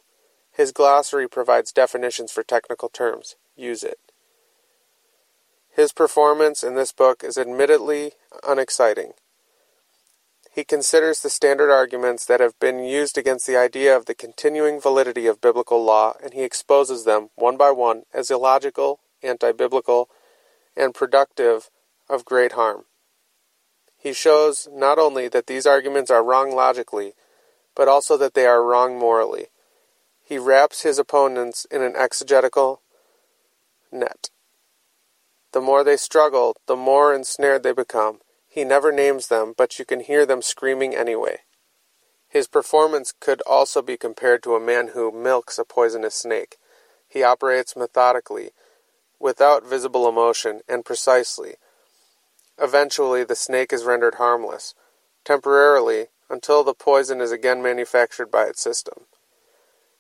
His 0.51 0.73
glossary 0.73 1.29
provides 1.29 1.73
definitions 1.73 2.33
for 2.33 2.43
technical 2.43 2.89
terms. 2.89 3.37
Use 3.55 3.83
it. 3.83 3.99
His 5.81 5.93
performance 5.95 6.63
in 6.63 6.75
this 6.75 6.93
book 6.93 7.25
is 7.25 7.39
admittedly 7.39 8.13
unexciting. 8.47 9.13
He 10.53 10.63
considers 10.63 11.21
the 11.21 11.31
standard 11.31 11.73
arguments 11.73 12.27
that 12.27 12.39
have 12.39 12.53
been 12.61 12.81
used 12.81 13.17
against 13.17 13.47
the 13.47 13.57
idea 13.57 13.97
of 13.97 14.05
the 14.05 14.15
continuing 14.15 14.79
validity 14.79 15.27
of 15.27 15.41
biblical 15.41 15.83
law, 15.83 16.17
and 16.23 16.35
he 16.35 16.43
exposes 16.43 17.05
them, 17.05 17.31
one 17.35 17.57
by 17.57 17.71
one, 17.71 18.03
as 18.13 18.31
illogical, 18.31 19.01
anti 19.23 19.53
biblical, 19.53 20.11
and 20.77 20.95
productive 20.95 21.71
of 22.11 22.27
great 22.27 22.53
harm. 22.53 22.85
He 23.97 24.13
shows 24.13 24.69
not 24.71 24.99
only 24.99 25.29
that 25.29 25.47
these 25.47 25.65
arguments 25.65 26.11
are 26.11 26.23
wrong 26.23 26.55
logically, 26.55 27.15
but 27.75 27.89
also 27.89 28.19
that 28.19 28.35
they 28.35 28.45
are 28.45 28.63
wrong 28.63 28.99
morally. 28.99 29.47
He 30.23 30.37
wraps 30.37 30.83
his 30.83 30.99
opponents 30.99 31.65
in 31.71 31.81
an 31.81 31.97
exegetical 31.97 32.83
net. 33.91 34.29
The 35.53 35.61
more 35.61 35.83
they 35.85 35.97
struggle, 35.97 36.57
the 36.67 36.77
more 36.77 37.15
ensnared 37.15 37.63
they 37.63 37.73
become. 37.73 38.21
He 38.49 38.65
never 38.65 38.93
names 38.93 39.29
them, 39.29 39.55
but 39.57 39.79
you 39.79 39.85
can 39.85 40.01
hear 40.01 40.27
them 40.27 40.43
screaming 40.43 40.95
anyway. 40.95 41.39
His 42.29 42.47
performance 42.47 43.13
could 43.19 43.43
also 43.43 43.83
be 43.83 43.97
compared 43.97 44.43
to 44.45 44.55
a 44.55 44.61
man 44.61 44.89
who 44.89 45.11
milks 45.11 45.59
a 45.59 45.65
poisonous 45.65 46.15
snake. 46.15 46.57
He 47.09 47.23
operates 47.23 47.77
methodically, 47.77 48.51
without 49.19 49.69
visible 49.69 50.09
emotion, 50.09 50.61
and 50.69 50.85
precisely, 50.85 51.57
Eventually, 52.61 53.25
the 53.25 53.35
snake 53.35 53.73
is 53.73 53.85
rendered 53.85 54.17
harmless, 54.17 54.75
temporarily, 55.25 56.09
until 56.29 56.63
the 56.63 56.75
poison 56.75 57.21
is 57.21 57.33
again 57.33 57.63
manufactured 57.63 58.31
by 58.31 58.45
its 58.45 58.61
system. 58.61 59.07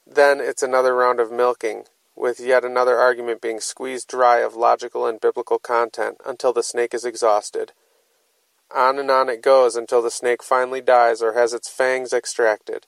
Then 0.07 0.41
it's 0.41 0.63
another 0.63 0.95
round 0.95 1.21
of 1.21 1.33
milking, 1.33 1.85
with 2.21 2.39
yet 2.39 2.65
another 2.65 2.99
argument 2.99 3.41
being 3.41 3.61
squeezed 3.61 4.09
dry 4.09 4.39
of 4.39 4.55
logical 4.55 5.07
and 5.07 5.21
biblical 5.21 5.59
content 5.59 6.19
until 6.27 6.53
the 6.53 6.63
snake 6.63 6.93
is 6.93 7.05
exhausted. 7.05 7.73
On 8.75 8.99
and 8.99 9.11
on 9.11 9.29
it 9.29 9.43
goes 9.43 9.75
until 9.75 10.03
the 10.03 10.11
snake 10.11 10.43
finally 10.43 10.81
dies 10.81 11.23
or 11.23 11.33
has 11.33 11.55
its 11.55 11.69
fangs 11.69 12.13
extracted. 12.13 12.87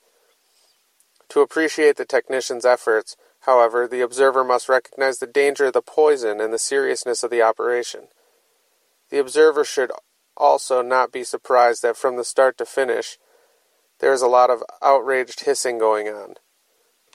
To 1.29 1.41
appreciate 1.41 1.97
the 1.97 2.05
technician's 2.05 2.63
efforts, 2.63 3.17
however, 3.41 3.87
the 3.87 4.01
observer 4.01 4.43
must 4.43 4.69
recognize 4.69 5.17
the 5.17 5.27
danger 5.27 5.65
of 5.65 5.73
the 5.73 5.81
poison 5.81 6.39
and 6.39 6.53
the 6.53 6.59
seriousness 6.59 7.23
of 7.23 7.31
the 7.31 7.41
operation. 7.41 8.09
The 9.09 9.17
observer 9.19 9.65
should 9.65 9.91
also 10.37 10.81
not 10.81 11.11
be 11.11 11.23
surprised 11.23 11.81
that 11.81 11.97
from 11.97 12.17
the 12.17 12.23
start 12.23 12.57
to 12.59 12.65
finish, 12.65 13.17
there 13.99 14.13
is 14.13 14.21
a 14.21 14.27
lot 14.27 14.49
of 14.49 14.63
outraged 14.81 15.41
hissing 15.41 15.79
going 15.79 16.07
on. 16.07 16.35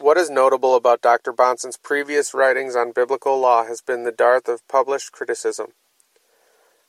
What 0.00 0.16
is 0.16 0.30
notable 0.30 0.76
about 0.76 1.02
Dr. 1.02 1.32
Bahnsen's 1.32 1.76
previous 1.76 2.32
writings 2.32 2.76
on 2.76 2.92
biblical 2.92 3.36
law 3.36 3.64
has 3.64 3.80
been 3.80 4.04
the 4.04 4.12
dearth 4.12 4.46
of 4.46 4.66
published 4.68 5.10
criticism. 5.10 5.72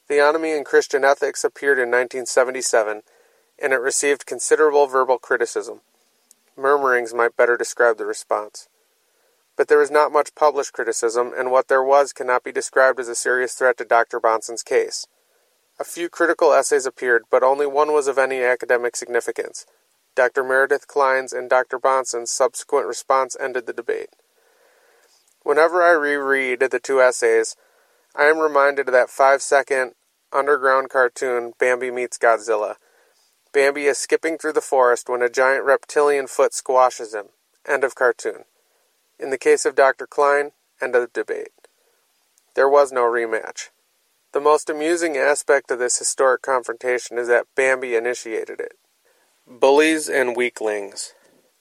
Theonomy 0.08 0.56
and 0.56 0.64
Christian 0.64 1.04
Ethics 1.04 1.44
appeared 1.44 1.80
in 1.80 1.90
1977, 1.90 3.02
and 3.58 3.74
it 3.74 3.78
received 3.78 4.28
considerable 4.28 4.86
verbal 4.86 5.18
criticism. 5.18 5.82
Murmurings 6.56 7.12
might 7.12 7.36
better 7.36 7.58
describe 7.58 7.98
the 7.98 8.06
response. 8.06 8.68
But 9.58 9.70
there 9.70 9.80
was 9.80 9.90
not 9.90 10.12
much 10.12 10.36
published 10.36 10.74
criticism, 10.74 11.34
and 11.36 11.50
what 11.50 11.68
there 11.68 11.84
was 11.84 12.14
cannot 12.14 12.44
be 12.44 12.52
described 12.52 13.00
as 13.00 13.08
a 13.08 13.16
serious 13.16 13.56
threat 13.56 13.78
to 13.80 13.86
Dr. 13.86 14.20
Bahnsen's 14.20 14.62
case. 14.62 15.08
A 15.80 15.84
few 15.84 16.10
critical 16.10 16.54
essays 16.54 16.86
appeared, 16.86 17.24
but 17.32 17.42
only 17.42 17.66
one 17.66 17.92
was 17.92 18.08
of 18.08 18.20
any 18.20 18.44
academic 18.44 18.96
significance. 18.96 19.66
Dr. 20.16 20.44
Meredith 20.44 20.88
Kline's 20.88 21.34
and 21.34 21.50
Dr. 21.50 21.80
Bahnsen's 21.80 22.32
subsequent 22.32 22.88
response 22.88 23.38
ended 23.40 23.66
the 23.66 23.74
debate. 23.74 24.10
Whenever 25.44 25.82
I 25.82 25.92
reread 25.92 26.60
the 26.60 26.80
two 26.80 27.02
essays, 27.02 27.56
I 28.16 28.26
am 28.26 28.40
reminded 28.40 28.88
of 28.88 28.94
that 28.94 29.10
five 29.10 29.42
second 29.42 29.94
underground 30.32 30.90
cartoon, 30.90 31.54
Bambi 31.58 31.92
Meets 31.92 32.18
Godzilla. 32.18 32.76
Bambi 33.52 33.86
is 33.86 33.98
skipping 33.98 34.38
through 34.38 34.54
the 34.54 34.62
forest 34.62 35.10
when 35.10 35.22
a 35.22 35.30
giant 35.30 35.66
reptilian 35.66 36.28
foot 36.28 36.54
squashes 36.54 37.14
him. 37.14 37.28
End 37.68 37.84
of 37.84 37.96
cartoon. 37.96 38.44
In 39.20 39.32
the 39.32 39.38
case 39.38 39.66
of 39.66 39.76
Dr. 39.76 40.06
Kline, 40.06 40.52
end 40.82 40.96
of 40.96 41.14
debate. 41.14 41.50
There 42.56 42.70
was 42.70 42.92
no 42.92 43.02
rematch. 43.02 43.70
The 44.34 44.40
most 44.40 44.70
amusing 44.70 45.18
aspect 45.18 45.72
of 45.72 45.80
this 45.80 45.98
historic 45.98 46.42
confrontation 46.42 47.18
is 47.18 47.28
that 47.28 47.48
Bambi 47.56 47.96
initiated 47.96 48.60
it. 48.60 48.74
Bullies 49.52 50.08
and 50.08 50.38
Weaklings. 50.38 51.16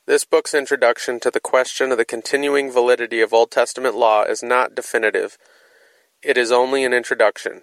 This 0.05 0.27
book's 0.27 0.53
introduction 0.53 1.21
to 1.21 1.31
the 1.31 1.41
question 1.41 1.91
of 1.91 1.97
the 1.97 2.05
continuing 2.05 2.71
validity 2.71 3.23
of 3.23 3.33
Old 3.33 3.51
Testament 3.51 3.95
law 3.95 4.25
is 4.25 4.43
not 4.43 4.75
definitive. 4.75 5.39
It 6.23 6.37
is 6.37 6.53
only 6.53 6.85
an 6.85 6.93
introduction. 6.93 7.63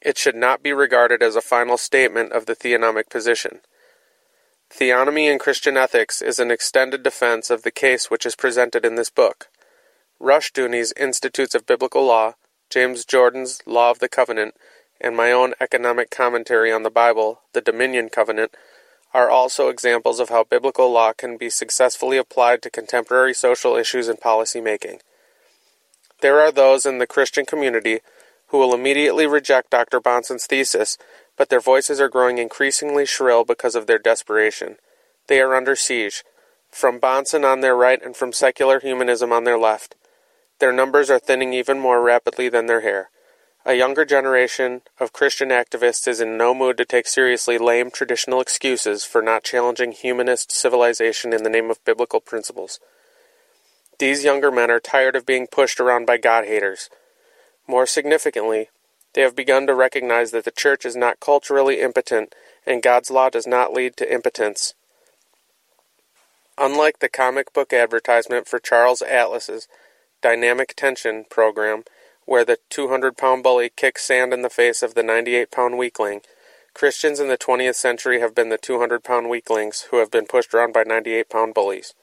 It 0.00 0.18
should 0.18 0.34
not 0.34 0.64
be 0.64 0.72
regarded 0.72 1.22
as 1.22 1.36
a 1.36 1.40
final 1.40 1.78
statement 1.78 2.32
of 2.32 2.46
the 2.46 2.56
theonomic 2.56 3.08
position. 3.08 3.60
Theonomy 4.68 5.30
in 5.30 5.38
Christian 5.38 5.76
Ethics 5.76 6.20
is 6.20 6.40
an 6.40 6.50
extended 6.50 7.04
defense 7.04 7.48
of 7.48 7.62
the 7.62 7.70
case 7.70 8.10
which 8.10 8.26
is 8.26 8.34
presented 8.34 8.84
in 8.84 8.96
this 8.96 9.10
book. 9.10 9.46
Rushdoony's 10.20 10.92
Institutes 10.98 11.54
of 11.54 11.66
Biblical 11.66 12.04
Law, 12.04 12.34
James 12.68 13.04
Jordan's 13.04 13.62
Law 13.64 13.92
of 13.92 14.00
the 14.00 14.08
Covenant, 14.08 14.54
and 15.00 15.16
my 15.16 15.30
own 15.30 15.54
economic 15.60 16.10
commentary 16.10 16.72
on 16.72 16.82
the 16.82 16.90
Bible, 16.90 17.42
the 17.52 17.60
Dominion 17.60 18.08
Covenant, 18.08 18.56
are 19.14 19.30
also 19.30 19.68
examples 19.68 20.20
of 20.20 20.28
how 20.28 20.44
biblical 20.44 20.90
law 20.90 21.12
can 21.12 21.36
be 21.36 21.50
successfully 21.50 22.16
applied 22.16 22.62
to 22.62 22.70
contemporary 22.70 23.34
social 23.34 23.76
issues 23.76 24.08
and 24.08 24.20
policy 24.20 24.60
making. 24.60 25.00
There 26.20 26.40
are 26.40 26.52
those 26.52 26.86
in 26.86 26.98
the 26.98 27.06
Christian 27.06 27.44
community 27.44 28.00
who 28.48 28.58
will 28.58 28.74
immediately 28.74 29.26
reject 29.26 29.70
Dr. 29.70 30.00
Bahnsen's 30.00 30.46
thesis 30.46 30.98
but 31.36 31.48
their 31.48 31.60
voices 31.60 32.00
are 32.00 32.08
growing 32.08 32.38
increasingly 32.38 33.06
shrill 33.06 33.44
because 33.44 33.74
of 33.74 33.86
their 33.86 33.98
desperation. 33.98 34.76
They 35.28 35.40
are 35.40 35.54
under 35.54 35.76
siege, 35.76 36.24
from 36.70 37.00
Bahnsen 37.00 37.44
on 37.44 37.60
their 37.60 37.76
right 37.76 38.02
and 38.02 38.16
from 38.16 38.32
secular 38.32 38.80
humanism 38.80 39.32
on 39.32 39.44
their 39.44 39.58
left. 39.58 39.94
Their 40.58 40.72
numbers 40.72 41.10
are 41.10 41.18
thinning 41.18 41.52
even 41.52 41.78
more 41.78 42.02
rapidly 42.02 42.48
than 42.48 42.66
their 42.66 42.82
hair. 42.82 43.10
A 43.64 43.74
younger 43.74 44.04
generation 44.04 44.82
of 44.98 45.12
Christian 45.12 45.50
activists 45.50 46.08
is 46.08 46.20
in 46.20 46.36
no 46.36 46.52
mood 46.52 46.76
to 46.78 46.84
take 46.84 47.06
seriously 47.06 47.58
lame 47.58 47.92
traditional 47.92 48.40
excuses 48.40 49.04
for 49.04 49.22
not 49.22 49.44
challenging 49.44 49.92
humanist 49.92 50.50
civilization 50.50 51.32
in 51.32 51.44
the 51.44 51.50
name 51.50 51.70
of 51.70 51.84
biblical 51.84 52.18
principles. 52.20 52.80
These 54.00 54.24
younger 54.24 54.50
men 54.50 54.68
are 54.68 54.80
tired 54.80 55.14
of 55.14 55.26
being 55.26 55.46
pushed 55.46 55.78
around 55.78 56.06
by 56.06 56.16
God 56.16 56.46
haters. 56.46 56.90
More 57.68 57.86
significantly, 57.86 58.68
they 59.14 59.20
have 59.20 59.36
begun 59.36 59.68
to 59.68 59.74
recognize 59.74 60.32
that 60.32 60.44
the 60.44 60.50
church 60.50 60.84
is 60.84 60.96
not 60.96 61.20
culturally 61.20 61.80
impotent 61.80 62.34
and 62.66 62.82
God's 62.82 63.12
law 63.12 63.30
does 63.30 63.46
not 63.46 63.72
lead 63.72 63.96
to 63.98 64.12
impotence. 64.12 64.74
Unlike 66.58 66.98
the 66.98 67.08
comic 67.08 67.52
book 67.52 67.72
advertisement 67.72 68.48
for 68.48 68.58
Charles 68.58 69.02
Atlas's 69.02 69.68
Dynamic 70.20 70.74
Tension 70.76 71.24
program, 71.30 71.84
where 72.24 72.44
the 72.44 72.58
200 72.70 73.16
pound 73.16 73.42
bully 73.42 73.70
kicks 73.74 74.04
sand 74.04 74.32
in 74.32 74.42
the 74.42 74.50
face 74.50 74.82
of 74.82 74.94
the 74.94 75.02
98 75.02 75.50
pound 75.50 75.78
weakling, 75.78 76.20
Christians 76.74 77.20
in 77.20 77.28
the 77.28 77.38
20th 77.38 77.74
century 77.74 78.20
have 78.20 78.34
been 78.34 78.48
the 78.48 78.58
200 78.58 79.04
pound 79.04 79.28
weaklings 79.28 79.88
who 79.90 79.98
have 79.98 80.10
been 80.10 80.26
pushed 80.26 80.54
around 80.54 80.72
by 80.72 80.84
98 80.84 81.28
pound 81.28 81.54
bullies. 81.54 81.94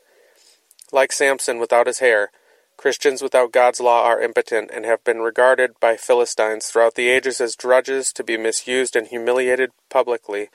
Like 0.92 1.12
Samson 1.12 1.60
without 1.60 1.88
his 1.88 2.00
hair, 2.00 2.32
Christians 2.78 3.22
without 3.22 3.52
God's 3.52 3.82
law 3.82 4.04
are 4.04 4.22
impotent 4.22 4.72
and 4.74 4.86
have 4.86 5.04
been 5.04 5.20
regarded 5.20 5.80
by 5.82 5.98
Philistines 5.98 6.68
throughout 6.68 6.96
the 6.96 7.10
ages 7.10 7.42
as 7.42 7.56
drudges 7.56 8.14
to 8.14 8.24
be 8.24 8.38
misused 8.38 8.96
and 8.96 9.08
humiliated 9.08 9.72
publicly 9.90 10.50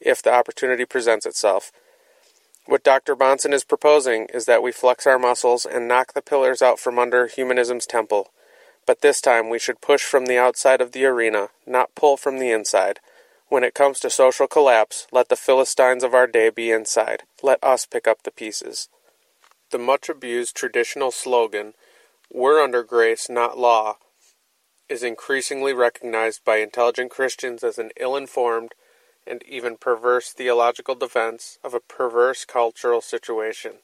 if 0.00 0.22
the 0.22 0.32
opportunity 0.32 0.84
presents 0.84 1.26
itself. 1.26 1.72
What 2.64 2.82
Dr. 2.82 3.14
Bahnsen 3.14 3.52
is 3.52 3.62
proposing 3.62 4.26
is 4.32 4.46
that 4.46 4.62
we 4.62 4.72
flex 4.72 5.06
our 5.06 5.18
muscles 5.18 5.66
and 5.66 5.86
knock 5.86 6.14
the 6.14 6.22
pillars 6.22 6.62
out 6.62 6.80
from 6.80 6.98
under 6.98 7.26
humanism's 7.26 7.86
temple. 7.86 8.32
But 8.86 9.00
this 9.00 9.20
time 9.20 9.50
we 9.50 9.58
should 9.58 9.80
push 9.80 10.04
from 10.04 10.26
the 10.26 10.38
outside 10.38 10.80
of 10.80 10.92
the 10.92 11.04
arena, 11.04 11.48
not 11.66 11.94
pull 11.94 12.16
from 12.16 12.38
the 12.38 12.50
inside. 12.50 13.00
When 13.48 13.64
it 13.64 13.74
comes 13.74 14.00
to 14.00 14.10
social 14.10 14.46
collapse, 14.46 15.06
let 15.12 15.28
the 15.28 15.36
Philistines 15.36 16.02
of 16.02 16.14
our 16.14 16.26
day 16.26 16.50
be 16.50 16.70
inside. 16.70 17.24
Let 17.42 17.62
us 17.62 17.84
pick 17.84 18.06
up 18.06 18.22
the 18.22 18.30
pieces. 18.30 18.88
The 19.70 19.78
much 19.78 20.08
abused 20.08 20.54
traditional 20.54 21.10
slogan, 21.10 21.74
We're 22.32 22.62
under 22.62 22.82
grace, 22.82 23.28
not 23.28 23.58
law, 23.58 23.96
is 24.88 25.02
increasingly 25.02 25.72
recognized 25.72 26.44
by 26.44 26.58
intelligent 26.58 27.10
Christians 27.10 27.64
as 27.64 27.78
an 27.78 27.90
ill 27.98 28.16
informed 28.16 28.74
and 29.26 29.42
even 29.44 29.76
perverse 29.76 30.32
theological 30.32 30.94
defense 30.94 31.58
of 31.64 31.74
a 31.74 31.80
perverse 31.80 32.44
cultural 32.44 33.00
situation. 33.00 33.78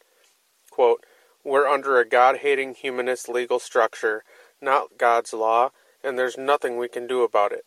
Quote, 0.71 1.04
We're 1.44 1.66
under 1.66 1.99
a 1.99 2.09
God 2.09 2.38
hating 2.38 2.75
humanist 2.75 3.28
legal 3.28 3.59
structure, 3.59 4.23
not 4.62 4.97
God's 4.99 5.33
law, 5.33 5.71
and 6.02 6.19
there's 6.19 6.38
nothing 6.38 6.76
we 6.76 6.88
can 6.88 7.07
do 7.07 7.23
about 7.23 7.52
it. 7.52 7.66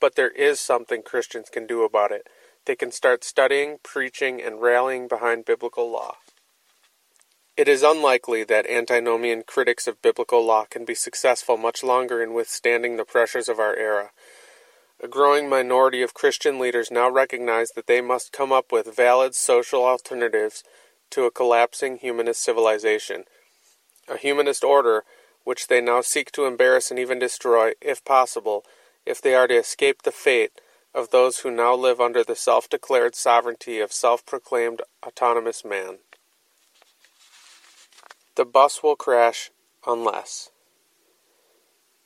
But 0.00 0.16
there 0.16 0.30
is 0.30 0.60
something 0.60 1.02
Christians 1.02 1.48
can 1.50 1.66
do 1.66 1.82
about 1.82 2.12
it. 2.12 2.26
They 2.66 2.76
can 2.76 2.90
start 2.90 3.24
studying, 3.24 3.78
preaching, 3.82 4.42
and 4.42 4.60
rallying 4.60 5.08
behind 5.08 5.44
biblical 5.44 5.90
law. 5.90 6.16
It 7.56 7.68
is 7.68 7.84
unlikely 7.84 8.42
that 8.44 8.66
antinomian 8.66 9.44
critics 9.46 9.86
of 9.86 10.02
biblical 10.02 10.44
law 10.44 10.64
can 10.64 10.84
be 10.84 10.94
successful 10.94 11.56
much 11.56 11.84
longer 11.84 12.20
in 12.20 12.34
withstanding 12.34 12.96
the 12.96 13.04
pressures 13.04 13.48
of 13.48 13.60
our 13.60 13.76
era. 13.76 14.10
A 15.00 15.06
growing 15.06 15.48
minority 15.48 16.02
of 16.02 16.14
Christian 16.14 16.58
leaders 16.58 16.90
now 16.90 17.08
recognize 17.08 17.70
that 17.70 17.86
they 17.86 18.00
must 18.00 18.32
come 18.32 18.50
up 18.50 18.72
with 18.72 18.96
valid 18.96 19.34
social 19.36 19.84
alternatives 19.84 20.64
to 21.10 21.24
a 21.24 21.30
collapsing 21.30 21.98
humanist 21.98 22.42
civilization. 22.42 23.24
A 24.08 24.16
humanist 24.16 24.64
order 24.64 25.04
which 25.44 25.68
they 25.68 25.80
now 25.80 26.00
seek 26.00 26.32
to 26.32 26.46
embarrass 26.46 26.90
and 26.90 26.98
even 26.98 27.18
destroy, 27.18 27.72
if 27.80 28.04
possible, 28.04 28.64
if 29.06 29.20
they 29.20 29.34
are 29.34 29.46
to 29.46 29.56
escape 29.56 30.02
the 30.02 30.12
fate 30.12 30.60
of 30.94 31.10
those 31.10 31.40
who 31.40 31.50
now 31.50 31.74
live 31.74 32.00
under 32.00 32.24
the 32.24 32.36
self 32.36 32.68
declared 32.68 33.14
sovereignty 33.14 33.80
of 33.80 33.92
self 33.92 34.24
proclaimed 34.24 34.80
autonomous 35.06 35.64
man. 35.64 35.98
The 38.36 38.44
bus 38.44 38.82
will 38.82 38.96
crash 38.96 39.50
unless. 39.86 40.50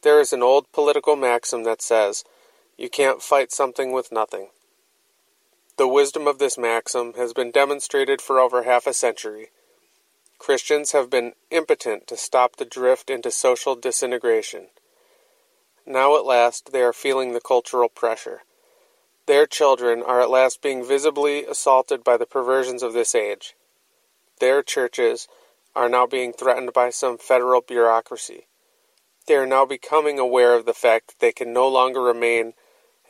There 0.02 0.20
is 0.20 0.32
an 0.32 0.42
old 0.42 0.70
political 0.72 1.16
maxim 1.16 1.64
that 1.64 1.82
says, 1.82 2.24
You 2.76 2.88
can't 2.88 3.22
fight 3.22 3.52
something 3.52 3.92
with 3.92 4.12
nothing. 4.12 4.48
The 5.76 5.88
wisdom 5.88 6.26
of 6.26 6.38
this 6.38 6.58
maxim 6.58 7.14
has 7.14 7.32
been 7.32 7.50
demonstrated 7.50 8.20
for 8.20 8.40
over 8.40 8.64
half 8.64 8.86
a 8.86 8.92
century. 8.92 9.50
Christians 10.38 10.92
have 10.92 11.10
been 11.10 11.34
impotent 11.50 12.06
to 12.06 12.16
stop 12.16 12.56
the 12.56 12.64
drift 12.64 13.10
into 13.10 13.30
social 13.30 13.74
disintegration. 13.74 14.68
Now 15.84 16.16
at 16.16 16.24
last 16.24 16.72
they 16.72 16.82
are 16.82 16.92
feeling 16.92 17.32
the 17.32 17.40
cultural 17.40 17.88
pressure. 17.88 18.42
Their 19.26 19.46
children 19.46 20.02
are 20.02 20.20
at 20.20 20.30
last 20.30 20.62
being 20.62 20.86
visibly 20.86 21.44
assaulted 21.44 22.02
by 22.02 22.16
the 22.16 22.26
perversions 22.26 22.82
of 22.82 22.92
this 22.92 23.14
age. 23.14 23.54
Their 24.40 24.62
churches 24.62 25.28
are 25.74 25.88
now 25.88 26.06
being 26.06 26.32
threatened 26.32 26.72
by 26.72 26.90
some 26.90 27.18
federal 27.18 27.60
bureaucracy. 27.60 28.46
They 29.26 29.34
are 29.34 29.46
now 29.46 29.66
becoming 29.66 30.18
aware 30.18 30.54
of 30.54 30.64
the 30.64 30.72
fact 30.72 31.08
that 31.08 31.18
they 31.18 31.32
can 31.32 31.52
no 31.52 31.68
longer 31.68 32.00
remain 32.00 32.54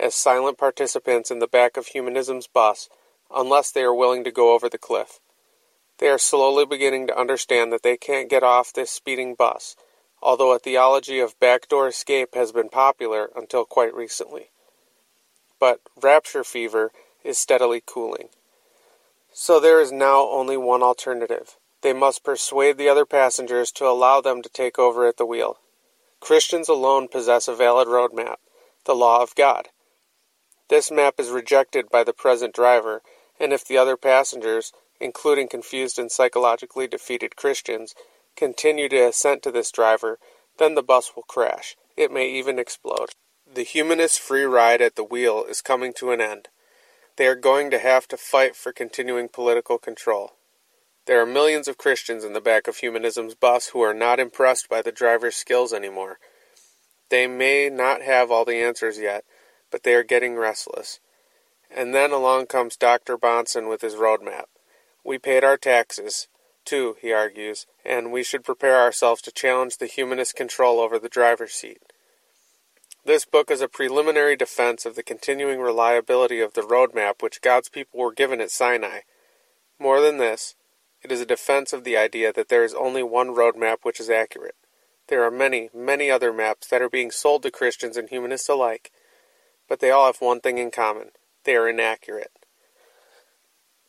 as 0.01 0.15
silent 0.15 0.59
participants 0.59 1.31
in 1.31 1.39
the 1.39 1.47
back 1.47 1.77
of 1.77 1.89
humanism's 1.89 2.47
bus 2.47 2.89
unless 3.35 3.71
they 3.71 3.83
are 3.83 3.95
willing 3.95 4.25
to 4.25 4.33
go 4.33 4.55
over 4.55 4.69
the 4.69 4.79
cliff. 4.79 5.21
They 5.99 6.09
are 6.09 6.19
slowly 6.19 6.65
beginning 6.65 7.07
to 7.09 7.19
understand 7.19 7.73
that 7.73 7.83
they 7.83 7.97
can't 7.97 8.31
get 8.31 8.43
off 8.43 8.73
this 8.73 8.91
speeding 8.91 9.35
bus, 9.35 9.77
although 10.23 10.53
a 10.53 10.59
theology 10.59 11.19
of 11.19 11.39
backdoor 11.41 11.89
escape 11.89 12.35
has 12.35 12.53
been 12.53 12.69
popular 12.69 13.31
until 13.35 13.65
quite 13.65 13.95
recently. 13.95 14.51
But 15.59 15.81
rapture 16.01 16.45
fever 16.45 16.93
is 17.25 17.39
steadily 17.39 17.83
cooling. 17.85 18.29
So 19.33 19.59
there 19.61 19.81
is 19.81 19.93
now 19.93 20.29
only 20.29 20.57
one 20.57 20.83
alternative 20.83 21.57
they 21.83 21.93
must 21.93 22.25
persuade 22.25 22.77
the 22.77 22.89
other 22.89 23.07
passengers 23.07 23.71
to 23.73 23.87
allow 23.87 24.21
them 24.21 24.43
to 24.43 24.49
take 24.49 24.79
over 24.79 25.07
at 25.07 25.17
the 25.17 25.27
wheel. 25.27 25.59
Christians 26.21 26.69
alone 26.69 27.09
possess 27.09 27.47
a 27.47 27.55
valid 27.55 27.87
road 27.87 28.13
map, 28.13 28.41
the 28.85 28.95
law 28.95 29.23
of 29.23 29.35
God. 29.37 29.69
This 30.69 30.91
map 30.91 31.15
is 31.19 31.31
rejected 31.31 31.89
by 31.91 32.05
the 32.05 32.13
present 32.13 32.55
driver, 32.55 33.03
and 33.39 33.53
if 33.53 33.65
the 33.65 33.79
other 33.79 33.97
passengers, 33.97 34.73
including 35.01 35.49
confused 35.49 35.99
and 35.99 36.11
psychologically 36.11 36.87
defeated 36.87 37.37
Christians, 37.37 37.95
continue 38.37 38.89
to 38.89 39.09
assent 39.09 39.43
to 39.43 39.51
this 39.51 39.71
driver, 39.71 40.19
then 40.59 40.75
the 40.75 40.83
bus 40.83 41.13
will 41.15 41.23
crash. 41.23 41.77
It 41.97 42.13
may 42.13 42.31
even 42.31 42.59
explode. 42.59 43.11
The 43.53 43.63
humanist 43.63 44.21
free 44.21 44.45
ride 44.45 44.83
at 44.83 44.97
the 44.97 45.05
wheel 45.05 45.45
is 45.49 45.63
coming 45.63 45.93
to 45.95 46.11
an 46.11 46.21
end. 46.21 46.49
They 47.17 47.27
are 47.27 47.35
going 47.35 47.71
to 47.71 47.79
have 47.79 48.07
to 48.09 48.17
fight 48.17 48.55
for 48.55 48.73
continuing 48.73 49.29
political 49.29 49.79
control. 49.79 50.33
There 51.07 51.21
are 51.21 51.27
millions 51.27 51.67
of 51.67 51.79
Christians 51.79 52.23
in 52.23 52.35
the 52.35 52.41
back 52.41 52.69
of 52.69 52.77
humanism's 52.77 53.35
bus 53.35 53.69
who 53.69 53.81
are 53.81 53.95
not 53.95 54.21
impressed 54.21 54.69
by 54.69 54.83
the 54.83 54.93
driver's 54.93 55.35
skills 55.35 55.73
anymore. 55.73 56.19
They 57.09 57.27
may 57.27 57.71
not 57.71 58.03
have 58.03 58.31
all 58.31 58.45
the 58.45 58.63
answers 58.63 58.99
yet, 58.99 59.25
but 59.71 59.83
they 59.83 59.95
are 59.95 60.03
getting 60.03 60.37
restless. 60.37 61.01
And 61.75 61.95
then 61.95 62.13
along 62.13 62.47
comes 62.47 62.77
Dr. 62.77 63.17
Bahnsen 63.17 63.69
with 63.69 63.81
his 63.81 63.95
roadmap. 63.95 64.45
We 65.09 65.17
paid 65.17 65.43
our 65.43 65.57
taxes, 65.57 66.29
too, 66.67 66.97
he 67.01 67.15
argues, 67.15 67.65
and 67.83 68.13
we 68.13 68.23
should 68.23 68.45
prepare 68.45 68.79
ourselves 68.79 69.23
to 69.23 69.33
challenge 69.33 69.79
the 69.79 69.87
humanist 69.87 70.37
control 70.37 70.81
over 70.81 70.99
the 70.99 71.09
driver's 71.09 71.55
seat. 71.55 71.81
This 73.07 73.25
book 73.25 73.51
is 73.51 73.63
a 73.63 73.69
preliminary 73.69 74.37
defense 74.37 74.85
of 74.85 74.97
the 74.97 75.03
continuing 75.03 75.61
reliability 75.61 76.41
of 76.41 76.53
the 76.53 76.61
roadmap 76.61 77.23
which 77.23 77.41
God's 77.41 77.71
people 77.71 78.01
were 78.01 78.13
given 78.13 78.43
at 78.43 78.51
Sinai. 78.51 79.01
More 79.79 80.03
than 80.03 80.19
this, 80.19 80.57
it 81.01 81.11
is 81.11 81.23
a 81.23 81.27
defense 81.27 81.73
of 81.73 81.85
the 81.85 81.97
idea 81.97 82.31
that 82.35 82.51
there 82.51 82.63
is 82.63 82.75
only 82.75 83.03
one 83.03 83.35
road 83.35 83.57
map 83.57 83.79
which 83.85 84.01
is 84.01 84.11
accurate. 84.11 84.57
There 85.07 85.25
are 85.25 85.31
many, 85.31 85.71
many 85.75 86.11
other 86.11 86.35
maps 86.35 86.67
that 86.67 86.83
are 86.83 86.91
being 86.91 87.11
sold 87.11 87.45
to 87.45 87.51
Christians 87.51 87.97
and 87.97 88.11
humanists 88.11 88.51
alike, 88.51 88.93
but 89.71 89.81
they 89.81 89.91
all 89.91 90.05
have 90.05 90.21
one 90.21 90.41
thing 90.41 90.59
in 90.59 90.71
common 90.71 91.13
they 91.45 91.57
are 91.57 91.67
inaccurate. 91.67 92.33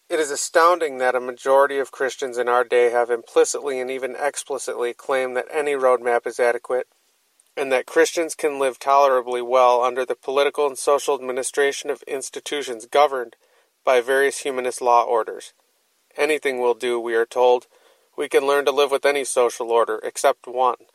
It 0.10 0.20
is 0.20 0.32
astounding 0.32 0.98
that 0.98 1.14
a 1.14 1.20
majority 1.20 1.78
of 1.78 1.92
Christians 1.92 2.40
in 2.40 2.48
our 2.48 2.64
day 2.64 2.90
have 2.90 3.12
implicitly 3.12 3.80
and 3.80 3.92
even 3.92 4.16
explicitly 4.16 4.92
claimed 4.92 5.38
that 5.38 5.46
any 5.52 5.74
roadmap 5.74 6.26
is 6.26 6.40
adequate, 6.40 6.88
and 7.56 7.72
that 7.72 7.86
Christians 7.86 8.34
can 8.34 8.58
live 8.58 8.80
tolerably 8.80 9.44
well 9.44 9.84
under 9.84 10.06
the 10.06 10.16
political 10.16 10.66
and 10.66 10.80
social 10.80 11.14
administration 11.14 11.92
of 11.92 12.02
institutions 12.08 12.88
governed 12.88 13.36
by 13.86 14.02
various 14.02 14.40
humanist 14.40 14.82
law 14.82 15.04
orders. 15.04 15.54
Anything 16.18 16.60
will 16.60 16.74
do, 16.74 17.00
we 17.00 17.14
are 17.14 17.28
told. 17.28 17.68
We 18.18 18.28
can 18.28 18.48
learn 18.48 18.66
to 18.66 18.72
live 18.72 18.90
with 18.90 19.06
any 19.06 19.24
social 19.24 19.70
order, 19.72 20.00
except 20.02 20.48
one. 20.48 20.88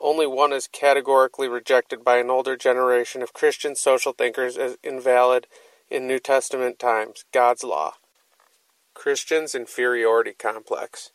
Only 0.00 0.26
one 0.26 0.54
is 0.54 0.66
categorically 0.66 1.46
rejected 1.46 2.02
by 2.02 2.16
an 2.16 2.30
older 2.30 2.56
generation 2.56 3.20
of 3.20 3.34
Christian 3.34 3.76
social 3.76 4.14
thinkers 4.14 4.56
as 4.56 4.78
invalid 4.82 5.46
in 5.90 6.08
New 6.08 6.18
Testament 6.18 6.78
times 6.78 7.26
God's 7.32 7.62
law. 7.62 7.96
Christians' 8.96 9.54
inferiority 9.54 10.32
complex. 10.32 11.10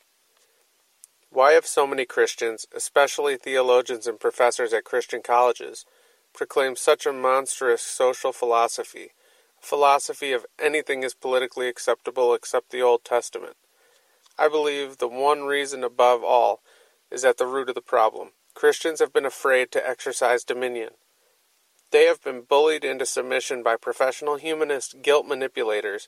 Why 1.32 1.54
have 1.54 1.66
so 1.66 1.88
many 1.88 2.06
Christians, 2.06 2.68
especially 2.74 3.38
theologians 3.38 4.06
and 4.06 4.20
professors 4.20 4.72
at 4.72 4.86
Christian 4.86 5.24
colleges, 5.24 5.84
proclaimed 6.32 6.78
such 6.78 7.08
a 7.08 7.12
monstrous 7.12 7.82
social 7.82 8.32
philosophy? 8.32 9.10
A 9.62 9.66
philosophy 9.66 10.32
of 10.32 10.46
anything 10.60 11.02
is 11.02 11.16
politically 11.16 11.68
acceptable 11.68 12.36
except 12.36 12.70
the 12.70 12.84
Old 12.84 13.04
Testament. 13.04 13.58
I 14.38 14.48
believe 14.48 15.00
the 15.00 15.08
one 15.08 15.42
reason 15.44 15.84
above 15.84 16.24
all 16.24 16.62
is 17.10 17.26
at 17.26 17.38
the 17.38 17.48
root 17.48 17.68
of 17.68 17.76
the 17.76 17.82
problem. 17.82 18.30
Christians 18.54 19.00
have 19.00 19.12
been 19.12 19.26
afraid 19.26 19.72
to 19.72 19.90
exercise 19.90 20.44
dominion. 20.44 20.92
They 21.90 22.06
have 22.06 22.24
been 22.24 22.44
bullied 22.44 22.86
into 22.86 23.08
submission 23.08 23.64
by 23.64 23.76
professional 23.76 24.36
humanist 24.36 25.02
guilt 25.02 25.28
manipulators 25.28 26.08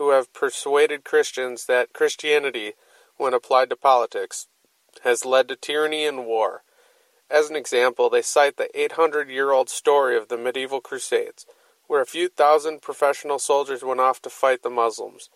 who 0.00 0.10
have 0.10 0.32
persuaded 0.32 1.04
Christians 1.04 1.66
that 1.66 1.92
Christianity, 1.92 2.72
when 3.18 3.34
applied 3.34 3.70
to 3.70 3.76
politics, 3.76 4.48
has 5.04 5.24
led 5.24 5.46
to 5.48 5.54
tyranny 5.54 6.04
and 6.04 6.26
war. 6.26 6.62
As 7.30 7.50
an 7.50 7.54
example, 7.54 8.10
they 8.10 8.22
cite 8.22 8.56
the 8.56 8.68
800 8.76 9.28
year 9.28 9.52
old 9.52 9.68
story 9.68 10.16
of 10.16 10.26
the 10.26 10.36
medieval 10.36 10.80
Crusades 10.80 11.46
where 11.90 12.00
a 12.00 12.06
few 12.06 12.28
thousand 12.28 12.80
professional 12.80 13.40
soldiers 13.40 13.82
went 13.82 13.98
off 13.98 14.22
to 14.22 14.30
fight 14.30 14.62
the 14.62 14.70
Muslims. 14.70 15.28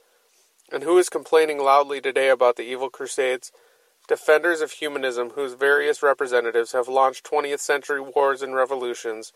And 0.71 0.85
who 0.85 0.97
is 0.99 1.09
complaining 1.09 1.59
loudly 1.59 2.01
today 2.01 2.29
about 2.29 2.55
the 2.55 2.63
evil 2.63 2.91
crusades? 2.91 3.51
Defenders 4.07 4.61
of 4.61 4.71
humanism, 4.71 5.31
whose 5.31 5.55
various 5.55 6.01
representatives 6.01 6.71
have 6.71 6.87
launched 6.87 7.29
20th 7.29 7.59
century 7.59 8.01
wars 8.01 8.41
and 8.41 8.55
revolutions, 8.55 9.33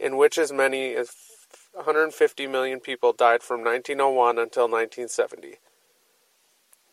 in 0.00 0.16
which 0.16 0.38
as 0.38 0.50
many 0.50 0.94
as 0.94 1.10
150 1.74 2.46
million 2.46 2.80
people 2.80 3.12
died 3.12 3.42
from 3.42 3.64
1901 3.64 4.38
until 4.38 4.64
1970. 4.64 5.56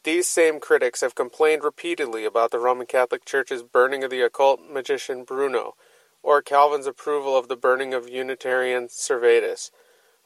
These 0.03 0.27
same 0.27 0.59
critics 0.61 1.01
have 1.01 1.15
complained 1.15 1.63
repeatedly 1.63 2.23
about 2.23 2.51
the 2.51 2.59
Roman 2.59 2.87
Catholic 2.87 3.25
Church's 3.25 3.63
burning 3.63 4.03
of 4.03 4.09
the 4.09 4.21
occult 4.21 4.61
magician 4.61 5.25
Bruno, 5.25 5.75
or 6.23 6.41
Calvin's 6.41 6.87
approval 6.87 7.37
of 7.37 7.49
the 7.49 7.57
burning 7.57 7.93
of 7.93 8.07
Unitarian 8.07 8.87
Servetus, 8.87 9.71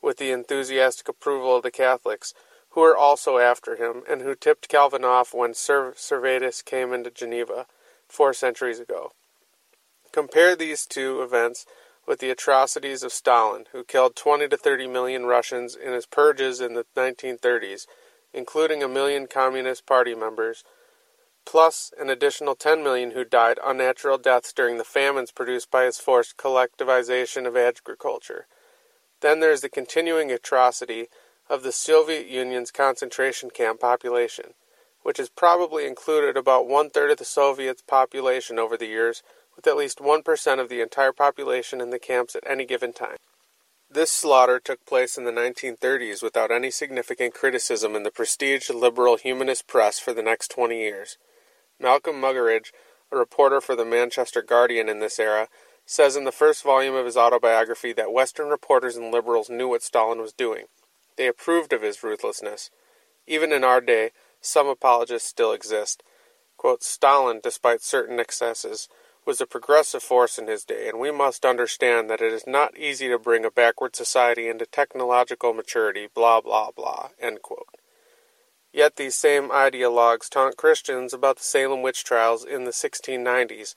with 0.01 0.17
the 0.17 0.31
enthusiastic 0.31 1.07
approval 1.09 1.55
of 1.55 1.63
the 1.63 1.71
Catholics, 1.71 2.35
who 2.71 2.81
were 2.81 2.97
also 2.97 3.39
after 3.39 3.75
him, 3.75 4.03
and 4.07 4.21
who 4.21 4.35
tipped 4.35 4.69
Calvin 4.69 5.03
off 5.03 5.33
when 5.33 5.53
Servetus 5.53 6.63
came 6.63 6.93
into 6.93 7.09
Geneva 7.09 7.65
four 8.07 8.33
centuries 8.33 8.79
ago. 8.79 9.11
Compare 10.11 10.55
these 10.55 10.85
two 10.85 11.23
events 11.23 11.65
with 12.05 12.19
the 12.19 12.29
atrocities 12.29 13.03
of 13.03 13.13
Stalin, 13.13 13.65
who 13.71 13.83
killed 13.83 14.15
20 14.15 14.47
to 14.49 14.57
30 14.57 14.87
million 14.87 15.25
Russians 15.25 15.75
in 15.75 15.93
his 15.93 16.05
purges 16.05 16.59
in 16.59 16.73
the 16.73 16.85
1930s, 16.95 17.85
including 18.33 18.83
a 18.83 18.87
million 18.87 19.27
Communist 19.27 19.85
Party 19.85 20.15
members, 20.15 20.63
plus 21.45 21.93
an 21.99 22.09
additional 22.09 22.55
10 22.55 22.83
million 22.83 23.11
who 23.11 23.23
died 23.23 23.59
unnatural 23.63 24.17
deaths 24.17 24.53
during 24.53 24.77
the 24.77 24.83
famines 24.83 25.31
produced 25.31 25.69
by 25.69 25.85
his 25.85 25.97
forced 25.97 26.37
collectivization 26.37 27.45
of 27.47 27.55
agriculture. 27.55 28.47
Then 29.21 29.39
there 29.39 29.51
is 29.51 29.61
the 29.61 29.69
continuing 29.69 30.31
atrocity 30.31 31.07
of 31.49 31.63
the 31.63 31.71
Soviet 31.71 32.27
Union's 32.27 32.71
concentration 32.71 33.49
camp 33.49 33.79
population, 33.79 34.53
which 35.03 35.17
has 35.17 35.29
probably 35.29 35.85
included 35.85 36.37
about 36.37 36.67
one 36.67 36.89
third 36.89 37.11
of 37.11 37.17
the 37.17 37.25
Soviet's 37.25 37.81
population 37.81 38.57
over 38.57 38.77
the 38.77 38.87
years, 38.87 39.21
with 39.55 39.67
at 39.67 39.77
least 39.77 39.99
1% 39.99 40.59
of 40.59 40.69
the 40.69 40.81
entire 40.81 41.11
population 41.11 41.81
in 41.81 41.89
the 41.89 41.99
camps 41.99 42.35
at 42.35 42.43
any 42.49 42.65
given 42.65 42.93
time. 42.93 43.17
This 43.89 44.11
slaughter 44.11 44.59
took 44.59 44.85
place 44.85 45.17
in 45.17 45.23
the 45.23 45.31
1930s 45.31 46.23
without 46.23 46.51
any 46.51 46.71
significant 46.71 47.35
criticism 47.35 47.95
in 47.95 48.01
the 48.01 48.09
prestige 48.09 48.69
liberal 48.69 49.17
humanist 49.17 49.67
press 49.67 49.99
for 49.99 50.13
the 50.13 50.23
next 50.23 50.49
20 50.49 50.79
years. 50.79 51.17
Malcolm 51.79 52.15
Muggeridge, 52.15 52.71
a 53.11 53.17
reporter 53.17 53.61
for 53.61 53.75
the 53.75 53.85
Manchester 53.85 54.41
Guardian 54.41 54.89
in 54.89 54.99
this 54.99 55.19
era, 55.19 55.47
says 55.85 56.15
in 56.15 56.23
the 56.23 56.31
first 56.31 56.63
volume 56.63 56.95
of 56.95 57.05
his 57.05 57.17
autobiography 57.17 57.93
that 57.93 58.11
Western 58.11 58.47
reporters 58.47 58.95
and 58.95 59.11
liberals 59.11 59.49
knew 59.49 59.67
what 59.67 59.83
Stalin 59.83 60.19
was 60.19 60.33
doing. 60.33 60.65
They 61.17 61.27
approved 61.27 61.73
of 61.73 61.81
his 61.81 62.03
ruthlessness. 62.03 62.71
Even 63.27 63.51
in 63.51 63.63
our 63.63 63.81
day, 63.81 64.11
some 64.41 64.67
apologists 64.67 65.29
still 65.29 65.51
exist. 65.51 66.01
Quote, 66.57 66.83
Stalin, 66.83 67.41
despite 67.43 67.81
certain 67.81 68.19
excesses, 68.19 68.87
was 69.25 69.39
a 69.39 69.45
progressive 69.45 70.03
force 70.03 70.37
in 70.37 70.47
his 70.47 70.63
day, 70.63 70.87
and 70.89 70.99
we 70.99 71.11
must 71.11 71.45
understand 71.45 72.09
that 72.09 72.21
it 72.21 72.33
is 72.33 72.45
not 72.45 72.77
easy 72.77 73.07
to 73.07 73.17
bring 73.17 73.45
a 73.45 73.51
backward 73.51 73.95
society 73.95 74.47
into 74.47 74.65
technological 74.65 75.53
maturity, 75.53 76.07
blah, 76.13 76.41
blah, 76.41 76.71
blah. 76.71 77.09
Yet 78.73 78.95
these 78.95 79.15
same 79.15 79.49
ideologues 79.49 80.29
taunt 80.29 80.57
Christians 80.57 81.13
about 81.13 81.37
the 81.37 81.43
Salem 81.43 81.81
witch 81.81 82.03
trials 82.03 82.43
in 82.43 82.65
the 82.65 82.71
1690s, 82.71 83.75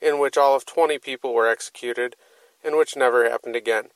in 0.00 0.18
which 0.18 0.38
all 0.38 0.56
of 0.56 0.64
20 0.64 0.98
people 0.98 1.34
were 1.34 1.48
executed, 1.48 2.16
and 2.64 2.76
which 2.76 2.96
never 2.96 3.28
happened 3.28 3.56
again. 3.56 3.88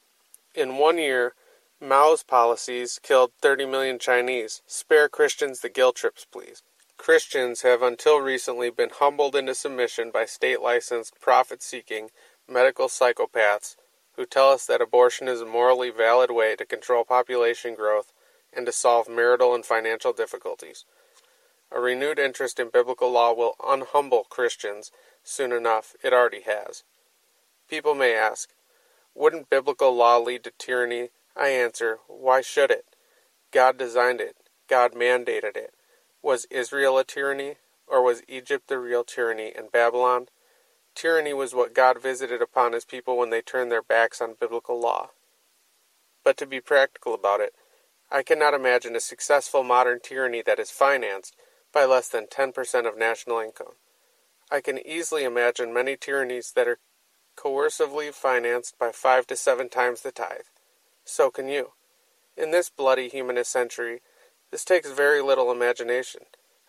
In 0.55 0.77
one 0.77 0.99
year, 0.99 1.35
Mao's 1.81 2.23
policies 2.23 3.01
killed 3.03 3.33
30 3.41 3.67
million 3.67 3.99
Chinese. 3.99 4.63
Spare 4.67 5.09
Christians 5.09 5.61
the 5.61 5.69
guilt 5.69 5.97
trips, 5.97 6.25
please. 6.31 6.63
Christians 6.97 7.63
have 7.63 7.83
until 7.83 8.19
recently 8.21 8.71
been 8.71 8.91
humbled 8.91 9.35
into 9.35 9.55
submission 9.55 10.11
by 10.11 10.25
state 10.25 10.61
licensed, 10.61 11.21
profit 11.21 11.63
seeking 11.63 12.11
medical 12.49 12.87
psychopaths 12.87 13.77
who 14.17 14.27
tell 14.27 14.51
us 14.51 14.67
that 14.67 14.81
abortion 14.81 15.27
is 15.27 15.41
a 15.41 15.47
morally 15.47 15.91
valid 15.91 16.31
way 16.31 16.55
to 16.57 16.65
control 16.65 17.05
population 17.05 17.75
growth 17.75 18.13
and 18.53 18.67
to 18.67 18.73
solve 18.73 19.09
marital 19.09 19.55
and 19.55 19.65
financial 19.65 20.13
difficulties. 20.13 20.85
A 21.71 21.81
renewed 21.81 22.19
interest 22.19 22.61
in 22.61 22.69
biblical 22.69 23.11
law 23.11 23.33
will 23.33 23.57
unhumble 23.59 24.29
Christians 24.29 24.93
soon 25.25 25.53
enough. 25.53 25.97
It 26.05 26.13
already 26.13 26.43
has. 26.43 26.85
People 27.69 27.95
may 27.95 28.15
ask, 28.15 28.51
wouldn't 29.15 29.51
biblical 29.51 29.95
law 29.95 30.19
lead 30.19 30.45
to 30.45 30.53
tyranny? 30.59 31.09
I 31.35 31.49
answer, 31.49 31.99
why 32.07 32.43
should 32.43 32.71
it? 32.71 32.85
God 33.51 33.79
designed 33.79 34.21
it. 34.21 34.37
God 34.69 34.93
mandated 34.93 35.57
it. 35.57 35.75
Was 36.23 36.47
Israel 36.51 36.99
a 36.99 37.05
tyranny, 37.05 37.57
or 37.87 38.03
was 38.03 38.23
Egypt 38.29 38.69
the 38.69 38.79
real 38.79 39.03
tyranny 39.03 39.53
and 39.55 39.73
Babylon? 39.73 40.29
Tyranny 40.95 41.33
was 41.33 41.55
what 41.55 41.75
God 41.75 42.01
visited 42.01 42.41
upon 42.41 42.73
his 42.73 42.85
people 42.85 43.17
when 43.17 43.31
they 43.31 43.43
turned 43.43 43.73
their 43.73 43.83
backs 43.83 44.21
on 44.21 44.37
biblical 44.39 44.81
law. 44.81 45.11
But 46.23 46.37
to 46.37 46.47
be 46.47 46.61
practical 46.61 47.13
about 47.15 47.41
it, 47.41 47.55
I 48.11 48.23
cannot 48.23 48.55
imagine 48.55 48.95
a 48.95 49.01
successful 49.01 49.65
modern 49.65 49.99
tyranny 50.01 50.43
that 50.43 50.61
is 50.61 50.71
financed 50.71 51.35
by 51.73 51.87
less 51.87 52.09
than 52.09 52.27
10% 52.27 52.87
of 52.87 52.99
national 52.99 53.41
income. 53.41 53.75
I 54.51 54.61
can 54.61 54.79
easily 54.87 55.25
imagine 55.25 55.73
many 55.73 55.97
tyrannies 55.97 56.53
that 56.55 56.69
are 56.69 56.79
coercively 57.37 58.13
financed 58.13 58.79
by 58.79 58.93
five 58.93 59.27
to 59.29 59.37
seven 59.37 59.71
times 59.71 60.03
the 60.03 60.13
tithe. 60.13 60.51
So 61.05 61.31
can 61.31 61.49
you. 61.49 61.73
In 62.37 62.51
this 62.51 62.71
bloody 62.71 63.09
humanist 63.09 63.51
century, 63.51 64.03
this 64.53 64.65
takes 64.65 64.91
very 64.91 65.23
little 65.23 65.51
imagination. 65.51 66.21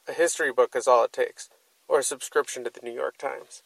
A 0.08 0.14
history 0.14 0.54
book 0.54 0.74
is 0.74 0.88
all 0.88 1.04
it 1.04 1.14
takes, 1.14 1.50
or 1.88 2.00
a 2.00 2.04
subscription 2.04 2.64
to 2.64 2.72
the 2.72 2.80
New 2.82 2.94
York 2.94 3.18
Times. 3.18 3.62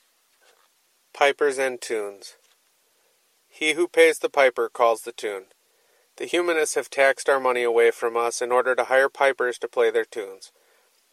Pipers 1.13 1.60
and 1.60 1.80
Tunes 1.80 2.34
He 3.47 3.73
who 3.73 3.88
pays 3.88 4.17
the 4.19 4.30
piper 4.30 4.69
calls 4.69 5.03
the 5.03 5.12
tune. 5.12 5.45
The 6.17 6.25
humanists 6.25 6.73
have 6.73 6.89
taxed 6.89 7.30
our 7.30 7.39
money 7.39 7.62
away 7.62 7.91
from 7.91 8.17
us 8.17 8.41
in 8.41 8.51
order 8.51 8.73
to 8.75 8.86
hire 8.86 9.08
pipers 9.08 9.60
to 9.60 9.67
play 9.67 9.91
their 9.91 10.03
tunes. 10.03 10.51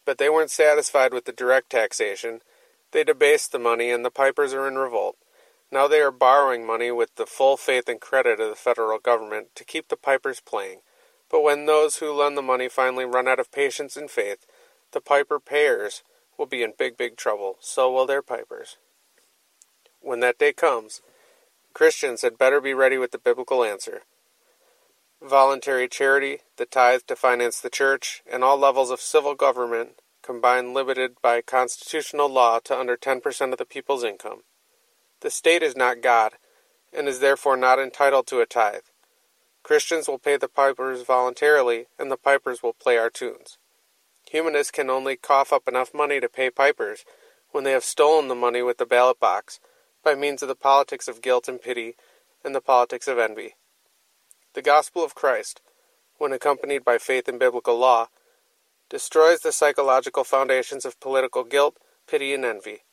But 0.03 0.17
they 0.17 0.29
weren't 0.29 0.49
satisfied 0.49 1.13
with 1.13 1.25
the 1.25 1.31
direct 1.31 1.69
taxation. 1.69 2.41
They 2.91 3.03
debased 3.03 3.51
the 3.51 3.59
money, 3.59 3.91
and 3.91 4.03
the 4.03 4.09
pipers 4.09 4.51
are 4.51 4.67
in 4.67 4.79
revolt. 4.79 5.17
Now 5.71 5.87
they 5.87 6.01
are 6.01 6.11
borrowing 6.11 6.65
money 6.65 6.89
with 6.89 7.15
the 7.15 7.27
full 7.27 7.55
faith 7.55 7.87
and 7.87 8.01
credit 8.01 8.39
of 8.39 8.49
the 8.49 8.55
federal 8.55 8.97
government 8.97 9.49
to 9.55 9.63
keep 9.63 9.89
the 9.89 9.97
pipers 9.97 10.39
playing. 10.39 10.79
But 11.29 11.41
when 11.41 11.65
those 11.65 11.97
who 11.97 12.13
lend 12.13 12.37
the 12.37 12.41
money 12.41 12.69
finally 12.69 13.05
run 13.05 13.27
out 13.27 13.39
of 13.39 13.51
patience 13.51 13.97
and 13.97 14.09
faith, 14.09 14.45
the 14.91 15.01
piper 15.01 15.39
payers 15.39 16.03
will 16.37 16.45
be 16.45 16.63
in 16.63 16.73
big, 16.77 16.97
big 16.97 17.17
trouble. 17.17 17.57
So 17.59 17.91
will 17.91 18.05
their 18.05 18.21
pipers. 18.21 18.77
When 20.01 20.19
that 20.19 20.37
day 20.37 20.53
comes, 20.53 21.01
Christians 21.73 22.21
had 22.21 22.37
better 22.37 22.61
be 22.61 22.73
ready 22.73 22.97
with 22.97 23.11
the 23.11 23.17
biblical 23.17 23.63
answer 23.63 24.01
voluntary 25.21 25.87
charity, 25.87 26.39
the 26.57 26.65
tithe 26.65 27.01
to 27.07 27.15
finance 27.15 27.59
the 27.59 27.69
church, 27.69 28.21
and 28.31 28.43
all 28.43 28.57
levels 28.57 28.91
of 28.91 29.01
civil 29.01 29.35
government 29.35 29.99
combined 30.21 30.73
limited 30.73 31.15
by 31.21 31.41
constitutional 31.41 32.27
law 32.27 32.59
to 32.59 32.77
under 32.77 32.97
10% 32.97 33.51
of 33.51 33.57
the 33.57 33.65
people's 33.65 34.03
income. 34.03 34.41
The 35.21 35.29
state 35.29 35.63
is 35.63 35.75
not 35.75 36.01
God, 36.01 36.33
and 36.93 37.07
is 37.07 37.19
therefore 37.19 37.57
not 37.57 37.79
entitled 37.79 38.27
to 38.27 38.39
a 38.39 38.45
tithe. 38.45 38.81
Christians 39.65 40.07
will 40.07 40.19
pay 40.19 40.37
the 40.37 40.47
pipers 40.47 41.01
voluntarily, 41.01 41.87
and 41.97 42.11
the 42.11 42.17
pipers 42.17 42.61
will 42.61 42.73
play 42.73 42.97
our 42.97 43.09
tunes. 43.09 43.57
Humanists 44.29 44.69
can 44.69 44.91
only 44.91 45.15
cough 45.15 45.51
up 45.51 45.67
enough 45.67 45.91
money 45.91 46.19
to 46.19 46.29
pay 46.29 46.51
pipers 46.51 47.03
when 47.49 47.63
they 47.63 47.71
have 47.71 47.83
stolen 47.83 48.27
the 48.27 48.35
money 48.35 48.61
with 48.61 48.77
the 48.77 48.85
ballot 48.85 49.19
box 49.19 49.59
by 50.03 50.13
means 50.13 50.43
of 50.43 50.49
the 50.49 50.55
politics 50.55 51.07
of 51.07 51.19
guilt 51.19 51.47
and 51.47 51.59
pity 51.59 51.95
and 52.43 52.53
the 52.53 52.61
politics 52.61 53.07
of 53.07 53.17
envy. 53.17 53.55
The 54.53 54.61
gospel 54.61 55.03
of 55.03 55.15
Christ, 55.15 55.61
when 56.19 56.31
accompanied 56.31 56.85
by 56.85 56.99
faith 56.99 57.27
in 57.27 57.39
biblical 57.39 57.75
law, 57.75 58.09
destroys 58.87 59.39
the 59.39 59.51
psychological 59.51 60.23
foundations 60.23 60.85
of 60.85 60.99
political 60.99 61.43
guilt, 61.43 61.77
pity, 62.07 62.35
and 62.35 62.45
envy. 62.45 62.83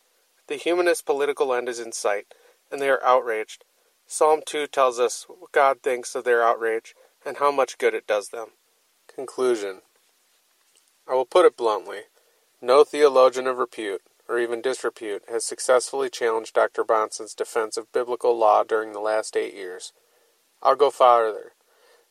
The 0.47 0.57
humanist 0.57 1.05
political 1.05 1.53
end 1.53 1.69
is 1.69 1.81
in 1.81 1.93
sight, 1.93 2.29
and 2.71 2.81
they 2.81 2.89
are 2.89 3.05
outraged. 3.05 3.63
Psalm 4.07 4.41
2 4.45 4.67
tells 4.67 4.99
us 5.01 5.27
what 5.29 5.53
God 5.53 5.83
thinks 5.83 6.15
of 6.15 6.25
their 6.25 6.43
outrage 6.43 6.95
and 7.25 7.39
how 7.39 7.51
much 7.51 7.79
good 7.79 7.95
it 7.95 8.07
does 8.07 8.29
them. 8.29 8.49
Conclusion 9.13 9.83
I 11.09 11.15
will 11.15 11.25
put 11.25 11.47
it 11.47 11.57
bluntly 11.57 12.03
no 12.65 12.85
theologian 12.85 13.49
of 13.49 13.59
repute, 13.59 14.03
or 14.29 14.39
even 14.39 14.63
disrepute, 14.63 15.25
has 15.29 15.45
successfully 15.45 16.09
challenged 16.09 16.55
Dr. 16.55 16.85
Bahnsen's 16.85 17.35
defense 17.35 17.77
of 17.77 17.91
biblical 17.91 18.39
law 18.39 18.63
during 18.63 18.93
the 18.93 19.01
last 19.01 19.37
eight 19.37 19.53
years. 19.53 19.93
I'll 20.63 20.77
go 20.77 20.89
farther. 20.89 21.55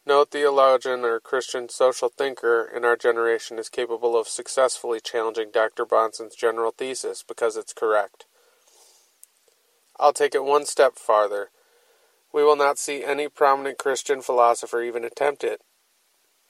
No 0.06 0.26
theologian 0.26 1.06
or 1.06 1.22
Christian 1.22 1.70
social 1.70 2.10
thinker 2.10 2.70
in 2.76 2.84
our 2.84 2.98
generation 2.98 3.60
is 3.60 3.70
capable 3.70 4.20
of 4.20 4.28
successfully 4.28 5.00
challenging 5.00 5.52
Dr. 5.54 5.86
Bahnsen's 5.86 6.36
general 6.36 6.72
thesis 6.72 7.24
because 7.26 7.56
it's 7.56 7.72
correct. 7.72 8.26
I'll 9.98 10.12
take 10.12 10.36
it 10.36 10.44
one 10.44 10.66
step 10.66 10.98
farther. 10.98 11.52
We 12.34 12.44
will 12.44 12.56
not 12.56 12.80
see 12.80 13.04
any 13.04 13.28
prominent 13.28 13.78
Christian 13.78 14.22
philosopher 14.22 14.82
even 14.82 15.04
attempt 15.04 15.44
it, 15.44 15.62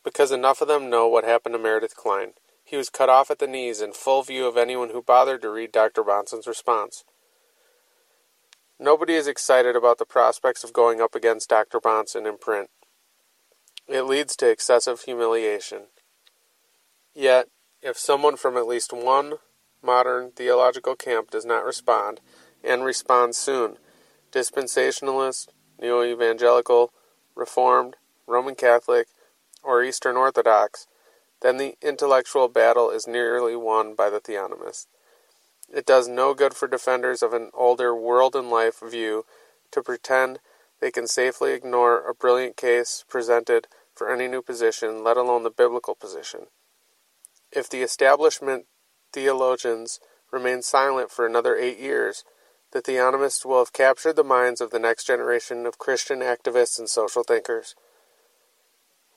because 0.03 0.31
enough 0.31 0.61
of 0.61 0.67
them 0.67 0.89
know 0.89 1.07
what 1.07 1.23
happened 1.23 1.53
to 1.53 1.59
Meredith 1.59 1.95
Kline. 1.95 2.33
He 2.63 2.77
was 2.77 2.89
cut 2.89 3.09
off 3.09 3.31
at 3.31 3.39
the 3.39 3.47
knees 3.47 3.81
in 3.81 3.93
full 3.93 4.23
view 4.23 4.45
of 4.45 4.57
anyone 4.57 4.89
who 4.91 5.01
bothered 5.01 5.41
to 5.41 5.49
read 5.49 5.71
Dr. 5.71 6.03
Bahnsen's 6.03 6.47
response. 6.47 7.03
Nobody 8.79 9.13
is 9.13 9.27
excited 9.27 9.75
about 9.75 9.97
the 9.97 10.05
prospects 10.05 10.63
of 10.63 10.73
going 10.73 11.01
up 11.01 11.13
against 11.13 11.49
Dr. 11.49 11.79
Bahnsen 11.79 12.27
in 12.27 12.37
print. 12.37 12.69
It 13.87 14.03
leads 14.03 14.35
to 14.37 14.49
excessive 14.49 15.01
humiliation. 15.01 15.87
Yet, 17.13 17.47
if 17.81 17.97
someone 17.97 18.37
from 18.37 18.55
at 18.55 18.67
least 18.67 18.93
one 18.93 19.33
modern 19.83 20.31
theological 20.31 20.95
camp 20.95 21.31
does 21.31 21.45
not 21.45 21.65
respond, 21.65 22.21
and 22.63 22.83
respond 22.83 23.35
soon, 23.35 23.77
dispensationalist, 24.31 25.49
neo 25.81 26.03
evangelical, 26.03 26.93
reformed, 27.35 27.95
Roman 28.27 28.55
Catholic, 28.55 29.07
or 29.63 29.83
Eastern 29.83 30.15
Orthodox, 30.15 30.87
then 31.41 31.57
the 31.57 31.75
intellectual 31.81 32.47
battle 32.47 32.89
is 32.89 33.07
nearly 33.07 33.55
won 33.55 33.95
by 33.95 34.09
the 34.09 34.19
theonomist. 34.19 34.85
It 35.73 35.85
does 35.85 36.07
no 36.07 36.33
good 36.33 36.53
for 36.53 36.67
defenders 36.67 37.23
of 37.23 37.33
an 37.33 37.49
older 37.53 37.95
world 37.95 38.35
and 38.35 38.49
life 38.49 38.79
view 38.79 39.25
to 39.71 39.81
pretend 39.81 40.39
they 40.79 40.91
can 40.91 41.07
safely 41.07 41.53
ignore 41.53 42.07
a 42.07 42.13
brilliant 42.13 42.57
case 42.57 43.05
presented 43.07 43.67
for 43.93 44.11
any 44.11 44.27
new 44.27 44.41
position, 44.41 45.03
let 45.03 45.17
alone 45.17 45.43
the 45.43 45.49
biblical 45.49 45.95
position. 45.95 46.47
If 47.51 47.69
the 47.69 47.81
establishment 47.81 48.65
theologians 49.13 49.99
remain 50.31 50.61
silent 50.61 51.11
for 51.11 51.25
another 51.25 51.55
eight 51.55 51.79
years, 51.79 52.23
the 52.71 52.81
theonomists 52.81 53.45
will 53.45 53.59
have 53.59 53.73
captured 53.73 54.15
the 54.15 54.23
minds 54.23 54.61
of 54.61 54.71
the 54.71 54.79
next 54.79 55.05
generation 55.05 55.65
of 55.65 55.77
Christian 55.77 56.19
activists 56.19 56.79
and 56.79 56.89
social 56.89 57.23
thinkers. 57.23 57.75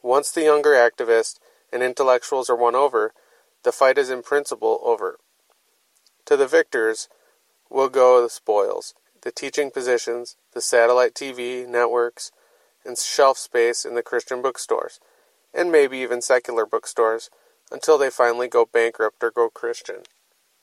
Once 0.02 0.30
the 0.30 0.42
younger 0.42 0.70
activists 0.70 1.38
and 1.72 1.82
intellectuals 1.82 2.50
are 2.50 2.56
won 2.56 2.74
over, 2.74 3.12
the 3.62 3.72
fight 3.72 3.96
is 3.96 4.10
in 4.10 4.22
principle 4.22 4.80
over. 4.84 5.18
To 6.26 6.36
the 6.36 6.46
victors 6.46 7.08
will 7.70 7.88
go 7.88 8.22
the 8.22 8.28
spoils, 8.28 8.94
the 9.22 9.32
teaching 9.32 9.70
positions, 9.70 10.36
the 10.52 10.60
satellite 10.60 11.14
TV 11.14 11.66
networks, 11.66 12.32
and 12.84 12.98
shelf 12.98 13.38
space 13.38 13.84
in 13.84 13.94
the 13.94 14.02
Christian 14.02 14.42
bookstores, 14.42 15.00
and 15.54 15.72
maybe 15.72 15.98
even 15.98 16.20
secular 16.20 16.66
bookstores, 16.66 17.30
until 17.70 17.96
they 17.96 18.10
finally 18.10 18.48
go 18.48 18.66
bankrupt 18.70 19.22
or 19.22 19.30
go 19.30 19.48
Christian. 19.48 20.02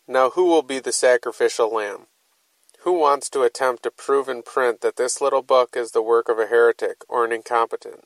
Now, 0.08 0.32
who 0.32 0.46
will 0.46 0.62
be 0.62 0.80
the 0.80 0.92
sacrificial 0.92 1.74
lamb? 1.74 2.08
Who 2.84 2.94
wants 2.94 3.30
to 3.30 3.44
attempt 3.44 3.84
to 3.84 3.92
prove 3.92 4.28
in 4.28 4.42
print 4.42 4.82
that 4.82 4.96
this 4.96 5.22
little 5.22 5.44
book 5.44 5.76
is 5.78 5.92
the 5.92 6.02
work 6.02 6.28
of 6.30 6.40
a 6.40 6.48
heretic 6.48 7.04
or 7.08 7.24
an 7.24 7.32
incompetent? 7.32 8.06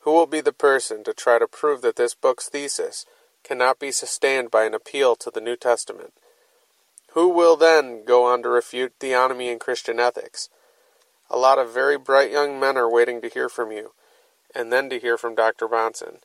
Who 0.00 0.12
will 0.12 0.26
be 0.26 0.40
the 0.40 0.54
person 0.54 1.04
to 1.04 1.12
try 1.12 1.38
to 1.38 1.46
prove 1.46 1.82
that 1.82 1.96
this 1.96 2.14
book's 2.14 2.48
thesis 2.48 3.04
cannot 3.44 3.78
be 3.78 3.92
sustained 3.92 4.50
by 4.50 4.64
an 4.64 4.72
appeal 4.72 5.16
to 5.16 5.30
the 5.30 5.42
New 5.42 5.54
Testament? 5.54 6.14
Who 7.12 7.28
will 7.28 7.56
then 7.56 8.04
go 8.06 8.24
on 8.24 8.42
to 8.42 8.48
refute 8.48 8.98
theonomy 8.98 9.52
and 9.52 9.60
Christian 9.60 10.00
ethics? 10.00 10.48
A 11.28 11.36
lot 11.36 11.58
of 11.58 11.74
very 11.74 11.98
bright 11.98 12.30
young 12.30 12.58
men 12.58 12.78
are 12.78 12.90
waiting 12.90 13.20
to 13.20 13.28
hear 13.28 13.50
from 13.50 13.70
you, 13.70 13.92
and 14.54 14.72
then 14.72 14.88
to 14.88 14.98
hear 14.98 15.18
from 15.18 15.34
Dr. 15.34 15.68
Bahnsen. 15.68 16.20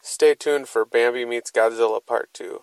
Stay 0.00 0.34
tuned 0.34 0.68
for 0.68 0.86
Bambi 0.86 1.26
Meets 1.26 1.50
Godzilla 1.50 2.04
Part 2.04 2.30
2. 2.32 2.62